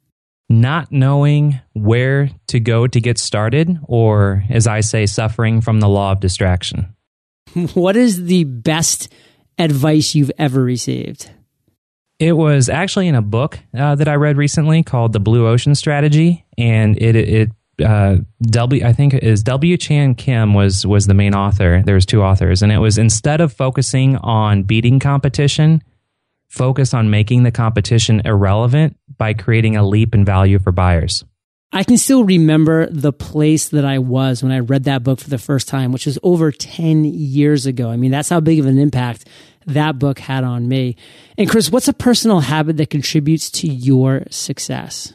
Not 0.61 0.93
knowing 0.93 1.61
where 1.73 2.31
to 2.49 2.61
go 2.61 2.87
to 2.87 3.01
get 3.01 3.19
started, 3.19 3.79
or 3.85 4.45
as 4.51 4.67
I 4.67 4.81
say, 4.81 5.07
suffering 5.07 5.61
from 5.61 5.81
the 5.81 5.89
law 5.89 6.13
of 6.13 6.21
distraction. 6.21 6.95
What 7.75 7.97
is 7.97 8.25
the 8.25 8.45
best 8.45 9.13
advice 9.59 10.15
you've 10.15 10.33
ever 10.39 10.63
received? 10.63 11.31
It 12.19 12.33
was 12.33 12.69
actually 12.69 13.09
in 13.09 13.15
a 13.15 13.23
book 13.23 13.59
uh, 13.77 13.95
that 13.97 14.09
I 14.09 14.15
read 14.15 14.37
recently 14.37 14.83
called 14.83 15.13
The 15.13 15.21
Blue 15.21 15.47
Ocean 15.47 15.75
Strategy, 15.75 16.47
and 16.57 16.97
it 16.97 17.17
it 17.17 17.51
uh, 17.85 18.19
W 18.43 18.85
I 18.85 18.93
think 18.93 19.15
is 19.15 19.43
W 19.43 19.77
Chan 19.77 20.15
Kim 20.15 20.55
was 20.55 20.87
was 20.87 21.07
the 21.07 21.15
main 21.15 21.35
author. 21.35 21.83
There 21.85 21.97
was 21.97 22.07
two 22.07 22.23
authors, 22.23 22.63
and 22.63 22.71
it 22.71 22.79
was 22.79 22.97
instead 22.97 23.41
of 23.41 23.53
focusing 23.53 24.17
on 24.19 24.63
beating 24.63 25.01
competition, 25.01 25.83
focus 26.49 26.95
on 26.95 27.11
making 27.11 27.43
the 27.43 27.51
competition 27.51 28.23
irrelevant 28.25 28.97
by 29.23 29.35
creating 29.35 29.77
a 29.77 29.87
leap 29.87 30.17
in 30.17 30.25
value 30.25 30.59
for 30.59 30.73
buyers. 30.73 31.23
I 31.73 31.85
can 31.85 31.97
still 31.97 32.25
remember 32.25 32.89
the 32.91 33.13
place 33.13 33.69
that 33.69 33.85
I 33.85 34.01
was 34.01 34.43
when 34.43 34.51
I 34.51 34.59
read 34.59 34.83
that 34.85 35.05
book 35.05 35.21
for 35.21 35.31
the 35.31 35.39
first 35.39 35.69
time, 35.69 35.93
which 35.93 36.07
was 36.07 36.19
over 36.25 36.51
10 36.51 37.05
years 37.05 37.65
ago. 37.65 37.89
I 37.89 37.97
mean, 37.97 38.11
that's 38.11 38.29
how 38.29 38.41
big 38.41 38.59
of 38.59 38.67
an 38.67 38.79
impact 38.79 39.29
that 39.67 40.01
book 40.01 40.19
had 40.19 40.43
on 40.43 40.67
me. 40.67 40.97
And 41.39 41.49
Chris, 41.49 41.71
what's 41.71 41.87
a 41.87 41.93
personal 41.93 42.41
habit 42.41 42.79
that 42.79 42.91
contributes 42.91 43.49
to 43.53 43.69
your 43.69 44.25
success? 44.29 45.15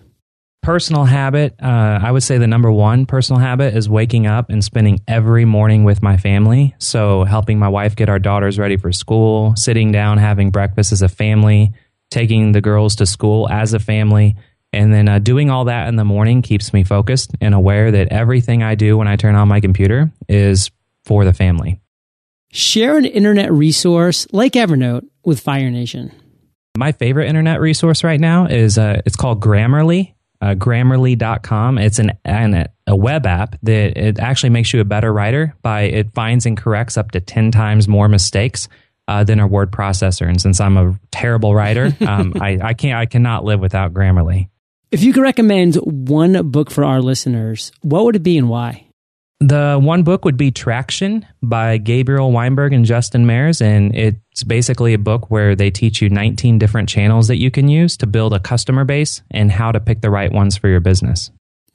Personal 0.63 1.03
habit, 1.03 1.55
uh, 1.61 1.99
I 2.01 2.09
would 2.09 2.23
say 2.23 2.37
the 2.37 2.47
number 2.47 2.71
one 2.71 3.07
personal 3.07 3.41
habit 3.41 3.75
is 3.75 3.89
waking 3.89 4.25
up 4.25 4.49
and 4.49 4.63
spending 4.63 5.01
every 5.05 5.43
morning 5.43 5.83
with 5.83 6.01
my 6.01 6.15
family. 6.15 6.75
So, 6.77 7.25
helping 7.25 7.59
my 7.59 7.67
wife 7.67 7.97
get 7.97 8.07
our 8.07 8.19
daughters 8.19 8.57
ready 8.57 8.77
for 8.77 8.93
school, 8.93 9.53
sitting 9.57 9.91
down, 9.91 10.17
having 10.17 10.49
breakfast 10.49 10.93
as 10.93 11.01
a 11.01 11.09
family, 11.09 11.73
taking 12.09 12.51
the 12.51 12.61
girls 12.61 12.95
to 12.97 13.05
school 13.05 13.49
as 13.49 13.73
a 13.73 13.79
family 13.79 14.35
and 14.73 14.93
then 14.93 15.07
uh, 15.07 15.19
doing 15.19 15.49
all 15.49 15.65
that 15.65 15.87
in 15.87 15.95
the 15.95 16.05
morning 16.05 16.41
keeps 16.41 16.73
me 16.73 16.83
focused 16.83 17.31
and 17.41 17.53
aware 17.53 17.91
that 17.91 18.09
everything 18.09 18.63
I 18.63 18.75
do 18.75 18.97
when 18.97 19.07
I 19.07 19.15
turn 19.15 19.35
on 19.35 19.47
my 19.47 19.61
computer 19.61 20.11
is 20.27 20.71
for 21.05 21.25
the 21.25 21.33
family. 21.33 21.79
Share 22.51 22.97
an 22.97 23.05
internet 23.05 23.51
resource 23.51 24.27
like 24.31 24.53
Evernote 24.53 25.07
with 25.23 25.39
Fire 25.39 25.69
Nation. 25.69 26.11
My 26.77 26.91
favorite 26.91 27.27
internet 27.27 27.59
resource 27.59 28.03
right 28.03 28.19
now 28.19 28.45
is 28.45 28.77
uh, 28.77 29.01
it's 29.05 29.15
called 29.15 29.41
Grammarly. 29.41 30.13
Uh, 30.39 30.53
Grammarly.com. 30.53 31.79
It's 31.79 31.97
an, 31.97 32.11
an 32.23 32.67
a 32.85 32.95
web 32.95 33.25
app 33.25 33.55
that 33.63 33.97
it 33.97 34.19
actually 34.19 34.51
makes 34.51 34.71
you 34.71 34.79
a 34.79 34.85
better 34.85 35.11
writer 35.11 35.55
by 35.63 35.83
it 35.83 36.13
finds 36.13 36.45
and 36.45 36.55
corrects 36.55 36.95
up 36.97 37.11
to 37.11 37.19
ten 37.19 37.51
times 37.51 37.87
more 37.87 38.07
mistakes 38.07 38.67
uh, 39.07 39.23
than 39.23 39.39
a 39.39 39.47
word 39.47 39.71
processor. 39.71 40.27
And 40.27 40.41
since 40.41 40.59
I'm 40.59 40.77
a 40.77 40.99
terrible 41.11 41.55
writer, 41.55 41.95
um, 42.07 42.33
I, 42.39 42.59
I 42.61 42.73
can't 42.73 42.97
I 42.97 43.05
cannot 43.05 43.43
live 43.43 43.59
without 43.59 43.93
Grammarly. 43.93 44.49
If 44.91 45.03
you 45.03 45.11
could 45.11 45.23
recommend 45.23 45.75
one 45.75 46.49
book 46.49 46.71
for 46.71 46.85
our 46.85 47.01
listeners, 47.01 47.71
what 47.81 48.05
would 48.05 48.15
it 48.15 48.23
be 48.23 48.37
and 48.37 48.47
why? 48.47 48.87
The 49.39 49.77
one 49.79 50.01
book 50.01 50.25
would 50.25 50.37
be 50.37 50.49
Traction 50.49 51.25
by 51.43 51.77
Gabriel 51.77 52.31
Weinberg 52.31 52.73
and 52.73 52.85
Justin 52.85 53.27
Mares. 53.27 53.61
And 53.61 53.95
it's 53.95 54.43
basically 54.43 54.93
a 54.93 54.97
book 54.97 55.29
where 55.29 55.55
they 55.55 55.69
teach 55.69 56.01
you 56.01 56.09
19 56.09 56.57
different 56.57 56.89
channels 56.89 57.27
that 57.27 57.37
you 57.37 57.51
can 57.51 57.67
use 57.67 57.97
to 57.97 58.07
build 58.07 58.33
a 58.33 58.39
customer 58.39 58.83
base 58.83 59.21
and 59.29 59.51
how 59.51 59.71
to 59.71 59.79
pick 59.79 60.01
the 60.01 60.09
right 60.09 60.31
ones 60.31 60.57
for 60.57 60.69
your 60.69 60.79
business. 60.79 61.29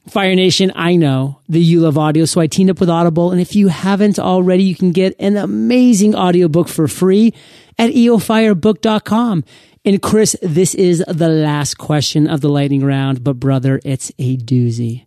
Fire 0.08 0.34
Nation, 0.34 0.72
I 0.74 0.96
know 0.96 1.38
that 1.48 1.60
you 1.60 1.80
love 1.80 1.96
audio, 1.96 2.24
so 2.24 2.40
I 2.40 2.48
teamed 2.48 2.70
up 2.70 2.80
with 2.80 2.90
Audible. 2.90 3.30
And 3.30 3.40
if 3.40 3.54
you 3.54 3.68
haven't 3.68 4.18
already, 4.18 4.64
you 4.64 4.74
can 4.74 4.90
get 4.90 5.14
an 5.18 5.36
amazing 5.36 6.14
audiobook 6.14 6.68
for 6.68 6.88
free 6.88 7.32
at 7.78 7.90
eofirebook.com. 7.90 9.44
And 9.84 10.02
Chris, 10.02 10.36
this 10.42 10.74
is 10.74 11.04
the 11.08 11.28
last 11.28 11.78
question 11.78 12.28
of 12.28 12.40
the 12.40 12.48
lightning 12.48 12.84
round, 12.84 13.22
but 13.22 13.34
brother, 13.34 13.80
it's 13.84 14.10
a 14.18 14.36
doozy. 14.36 15.06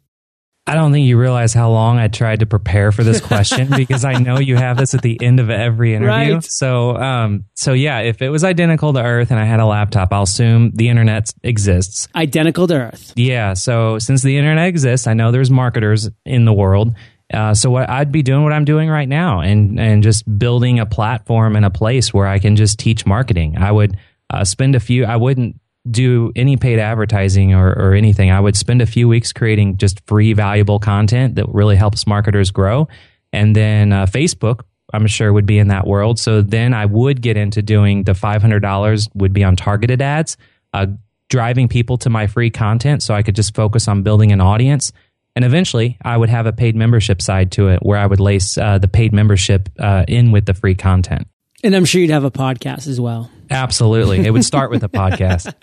I 0.67 0.75
don't 0.75 0.91
think 0.91 1.07
you 1.07 1.17
realize 1.17 1.53
how 1.53 1.71
long 1.71 1.97
I 1.97 2.07
tried 2.07 2.41
to 2.41 2.45
prepare 2.45 2.91
for 2.91 3.03
this 3.03 3.19
question 3.19 3.69
because 3.75 4.05
I 4.05 4.13
know 4.13 4.39
you 4.39 4.55
have 4.55 4.77
this 4.77 4.93
at 4.93 5.01
the 5.01 5.17
end 5.21 5.39
of 5.39 5.49
every 5.49 5.95
interview. 5.95 6.35
Right. 6.35 6.43
So, 6.43 6.95
um, 6.95 7.45
so 7.55 7.73
yeah, 7.73 7.99
if 7.99 8.21
it 8.21 8.29
was 8.29 8.43
identical 8.43 8.93
to 8.93 9.01
Earth 9.01 9.31
and 9.31 9.39
I 9.39 9.45
had 9.45 9.59
a 9.59 9.65
laptop, 9.65 10.13
I'll 10.13 10.23
assume 10.23 10.71
the 10.71 10.89
internet 10.89 11.33
exists. 11.43 12.07
Identical 12.15 12.67
to 12.67 12.75
Earth. 12.75 13.13
Yeah. 13.15 13.53
So 13.53 13.97
since 13.97 14.21
the 14.21 14.37
internet 14.37 14.67
exists, 14.67 15.07
I 15.07 15.13
know 15.13 15.31
there's 15.31 15.49
marketers 15.49 16.09
in 16.25 16.45
the 16.45 16.53
world. 16.53 16.95
Uh, 17.33 17.53
so 17.53 17.71
what 17.71 17.89
I'd 17.89 18.11
be 18.11 18.23
doing 18.23 18.43
what 18.43 18.51
I'm 18.51 18.65
doing 18.65 18.89
right 18.89 19.07
now 19.07 19.39
and 19.39 19.79
and 19.79 20.03
just 20.03 20.25
building 20.37 20.79
a 20.79 20.85
platform 20.85 21.55
and 21.55 21.63
a 21.63 21.69
place 21.69 22.13
where 22.13 22.27
I 22.27 22.39
can 22.39 22.57
just 22.57 22.77
teach 22.77 23.05
marketing. 23.05 23.57
I 23.57 23.71
would 23.71 23.97
uh, 24.29 24.43
spend 24.43 24.75
a 24.75 24.81
few. 24.81 25.05
I 25.05 25.15
wouldn't 25.15 25.60
do 25.89 26.31
any 26.35 26.57
paid 26.57 26.79
advertising 26.79 27.53
or, 27.53 27.71
or 27.71 27.93
anything. 27.93 28.31
I 28.31 28.39
would 28.39 28.55
spend 28.55 28.81
a 28.81 28.85
few 28.85 29.07
weeks 29.07 29.33
creating 29.33 29.77
just 29.77 30.05
free, 30.05 30.33
valuable 30.33 30.79
content 30.79 31.35
that 31.35 31.49
really 31.49 31.75
helps 31.75 32.05
marketers 32.05 32.51
grow. 32.51 32.87
And 33.33 33.55
then 33.55 33.91
uh, 33.91 34.05
Facebook, 34.05 34.61
I'm 34.93 35.07
sure, 35.07 35.33
would 35.33 35.45
be 35.45 35.57
in 35.57 35.69
that 35.69 35.87
world. 35.87 36.19
So 36.19 36.41
then 36.41 36.73
I 36.73 36.85
would 36.85 37.21
get 37.21 37.37
into 37.37 37.61
doing 37.61 38.03
the 38.03 38.11
$500 38.11 39.09
would 39.15 39.33
be 39.33 39.43
on 39.43 39.55
targeted 39.55 40.01
ads, 40.01 40.37
uh, 40.73 40.87
driving 41.29 41.67
people 41.67 41.97
to 41.99 42.09
my 42.09 42.27
free 42.27 42.49
content 42.49 43.01
so 43.01 43.13
I 43.13 43.23
could 43.23 43.35
just 43.35 43.55
focus 43.55 43.87
on 43.87 44.03
building 44.03 44.31
an 44.31 44.41
audience. 44.41 44.91
And 45.35 45.45
eventually, 45.45 45.97
I 46.03 46.17
would 46.17 46.29
have 46.29 46.45
a 46.45 46.51
paid 46.51 46.75
membership 46.75 47.21
side 47.21 47.53
to 47.53 47.69
it 47.69 47.79
where 47.81 47.97
I 47.97 48.05
would 48.05 48.19
lace 48.19 48.57
uh, 48.57 48.77
the 48.77 48.89
paid 48.89 49.13
membership 49.13 49.69
uh, 49.79 50.03
in 50.07 50.31
with 50.31 50.45
the 50.45 50.53
free 50.53 50.75
content. 50.75 51.25
And 51.63 51.75
I'm 51.75 51.85
sure 51.85 52.01
you'd 52.01 52.09
have 52.09 52.25
a 52.25 52.31
podcast 52.31 52.87
as 52.87 52.99
well. 52.99 53.31
Absolutely. 53.51 54.25
It 54.25 54.31
would 54.31 54.45
start 54.45 54.71
with 54.71 54.83
a 54.83 54.89
podcast. 54.89 55.53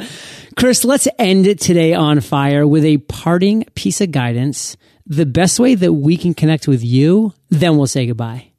Chris, 0.56 0.84
let's 0.84 1.08
end 1.18 1.46
it 1.46 1.58
today 1.58 1.94
on 1.94 2.20
fire 2.20 2.66
with 2.66 2.84
a 2.84 2.98
parting 2.98 3.64
piece 3.74 4.00
of 4.00 4.10
guidance. 4.10 4.76
The 5.06 5.24
best 5.24 5.58
way 5.58 5.74
that 5.74 5.92
we 5.92 6.18
can 6.18 6.34
connect 6.34 6.68
with 6.68 6.84
you, 6.84 7.32
then 7.48 7.78
we'll 7.78 7.86
say 7.86 8.06
goodbye. 8.06 8.52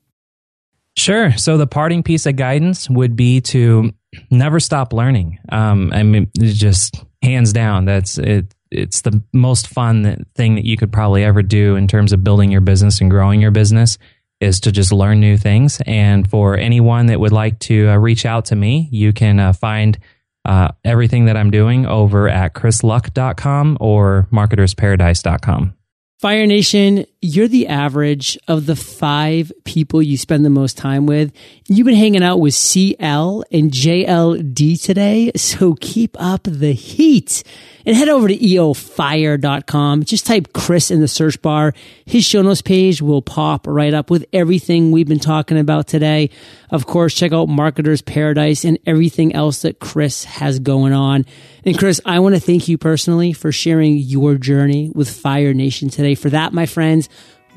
Sure. 0.97 1.31
So 1.37 1.57
the 1.57 1.67
parting 1.67 2.01
piece 2.01 2.25
of 2.25 2.35
guidance 2.35 2.89
would 2.89 3.15
be 3.15 3.39
to 3.41 3.93
never 4.31 4.59
stop 4.59 4.93
learning. 4.93 5.37
Um, 5.49 5.93
I 5.93 6.03
mean, 6.03 6.31
just 6.37 7.03
hands 7.21 7.53
down, 7.53 7.85
that's 7.85 8.17
it. 8.17 8.53
It's 8.71 9.01
the 9.01 9.21
most 9.33 9.67
fun 9.67 10.25
thing 10.35 10.55
that 10.55 10.65
you 10.65 10.77
could 10.77 10.91
probably 10.91 11.23
ever 11.23 11.41
do 11.41 11.75
in 11.75 11.87
terms 11.87 12.13
of 12.13 12.23
building 12.23 12.51
your 12.51 12.61
business 12.61 13.01
and 13.01 13.09
growing 13.09 13.41
your 13.41 13.51
business 13.51 13.97
is 14.39 14.59
to 14.61 14.71
just 14.71 14.91
learn 14.91 15.19
new 15.19 15.37
things. 15.37 15.81
And 15.85 16.29
for 16.29 16.57
anyone 16.57 17.07
that 17.07 17.19
would 17.19 17.31
like 17.31 17.59
to 17.59 17.89
uh, 17.89 17.97
reach 17.97 18.25
out 18.25 18.45
to 18.45 18.55
me, 18.55 18.87
you 18.91 19.13
can 19.13 19.39
uh, 19.39 19.53
find 19.53 19.97
uh, 20.45 20.69
everything 20.83 21.25
that 21.25 21.37
I'm 21.37 21.51
doing 21.51 21.85
over 21.85 22.29
at 22.29 22.53
chrisluck.com 22.53 23.77
or 23.79 24.27
marketersparadise.com. 24.31 25.75
Fire 26.19 26.45
Nation, 26.47 27.05
you're 27.21 27.49
the 27.49 27.67
average 27.67 28.37
of 28.47 28.65
the 28.65 28.75
five 28.75 29.51
people 29.65 30.01
you 30.01 30.17
spend 30.17 30.45
the 30.45 30.49
most 30.49 30.77
time 30.77 31.05
with. 31.05 31.33
You've 31.67 31.85
been 31.85 31.95
hanging 31.95 32.23
out 32.23 32.39
with 32.39 32.53
CL 32.53 33.43
and 33.51 33.71
JLD 33.71 34.81
today, 34.81 35.31
so 35.35 35.75
keep 35.81 36.15
up 36.19 36.43
the 36.43 36.71
heat 36.71 37.43
and 37.85 37.97
head 37.97 38.07
over 38.07 38.27
to 38.27 38.37
eofire.com. 38.37 40.03
Just 40.03 40.25
type 40.25 40.53
Chris 40.53 40.91
in 40.91 41.01
the 41.01 41.07
search 41.07 41.41
bar. 41.41 41.73
His 42.05 42.23
show 42.23 42.41
notes 42.41 42.61
page 42.61 43.01
will 43.01 43.21
pop 43.21 43.67
right 43.67 43.93
up 43.93 44.09
with 44.09 44.25
everything 44.31 44.91
we've 44.91 45.07
been 45.07 45.19
talking 45.19 45.57
about 45.57 45.87
today. 45.87 46.29
Of 46.69 46.85
course, 46.85 47.15
check 47.15 47.33
out 47.33 47.47
Marketer's 47.47 48.01
Paradise 48.01 48.63
and 48.63 48.77
everything 48.85 49.33
else 49.33 49.63
that 49.63 49.79
Chris 49.79 50.23
has 50.23 50.59
going 50.59 50.93
on. 50.93 51.25
And 51.65 51.77
Chris, 51.77 51.99
I 52.05 52.19
want 52.19 52.35
to 52.35 52.41
thank 52.41 52.67
you 52.67 52.77
personally 52.77 53.33
for 53.33 53.51
sharing 53.51 53.97
your 53.97 54.35
journey 54.35 54.91
with 54.93 55.09
Fire 55.09 55.53
Nation 55.53 55.89
today. 55.89 56.15
For 56.15 56.29
that, 56.29 56.53
my 56.53 56.65
friends, 56.65 57.08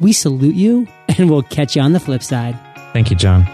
we 0.03 0.13
salute 0.13 0.55
you 0.55 0.87
and 1.19 1.31
we'll 1.31 1.43
catch 1.43 1.77
you 1.77 1.83
on 1.83 1.93
the 1.93 2.01
flip 2.01 2.23
side. 2.23 2.59
Thank 2.93 3.11
you, 3.11 3.17
John. 3.17 3.47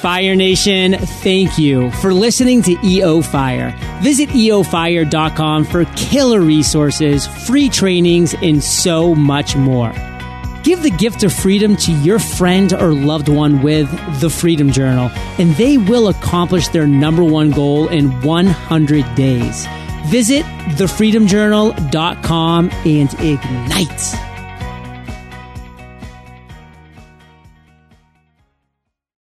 Fire 0.00 0.36
Nation, 0.36 0.94
thank 0.96 1.58
you 1.58 1.90
for 1.90 2.14
listening 2.14 2.62
to 2.62 2.76
EO 2.84 3.20
Fire. 3.20 3.76
Visit 4.00 4.28
eofire.com 4.28 5.64
for 5.64 5.86
killer 5.96 6.40
resources, 6.40 7.26
free 7.26 7.68
trainings, 7.68 8.32
and 8.40 8.62
so 8.62 9.12
much 9.16 9.56
more. 9.56 9.92
Give 10.62 10.80
the 10.82 10.90
gift 10.90 11.24
of 11.24 11.32
freedom 11.32 11.74
to 11.76 11.90
your 11.90 12.20
friend 12.20 12.72
or 12.74 12.92
loved 12.92 13.28
one 13.28 13.60
with 13.60 13.90
the 14.20 14.30
Freedom 14.30 14.70
Journal, 14.70 15.10
and 15.38 15.50
they 15.56 15.78
will 15.78 16.06
accomplish 16.08 16.68
their 16.68 16.86
number 16.86 17.24
one 17.24 17.50
goal 17.50 17.88
in 17.88 18.20
100 18.22 19.14
days. 19.16 19.66
Visit 20.06 20.44
thefreedomjournal.com 20.76 22.70
and 22.70 23.14
ignite. 23.14 24.27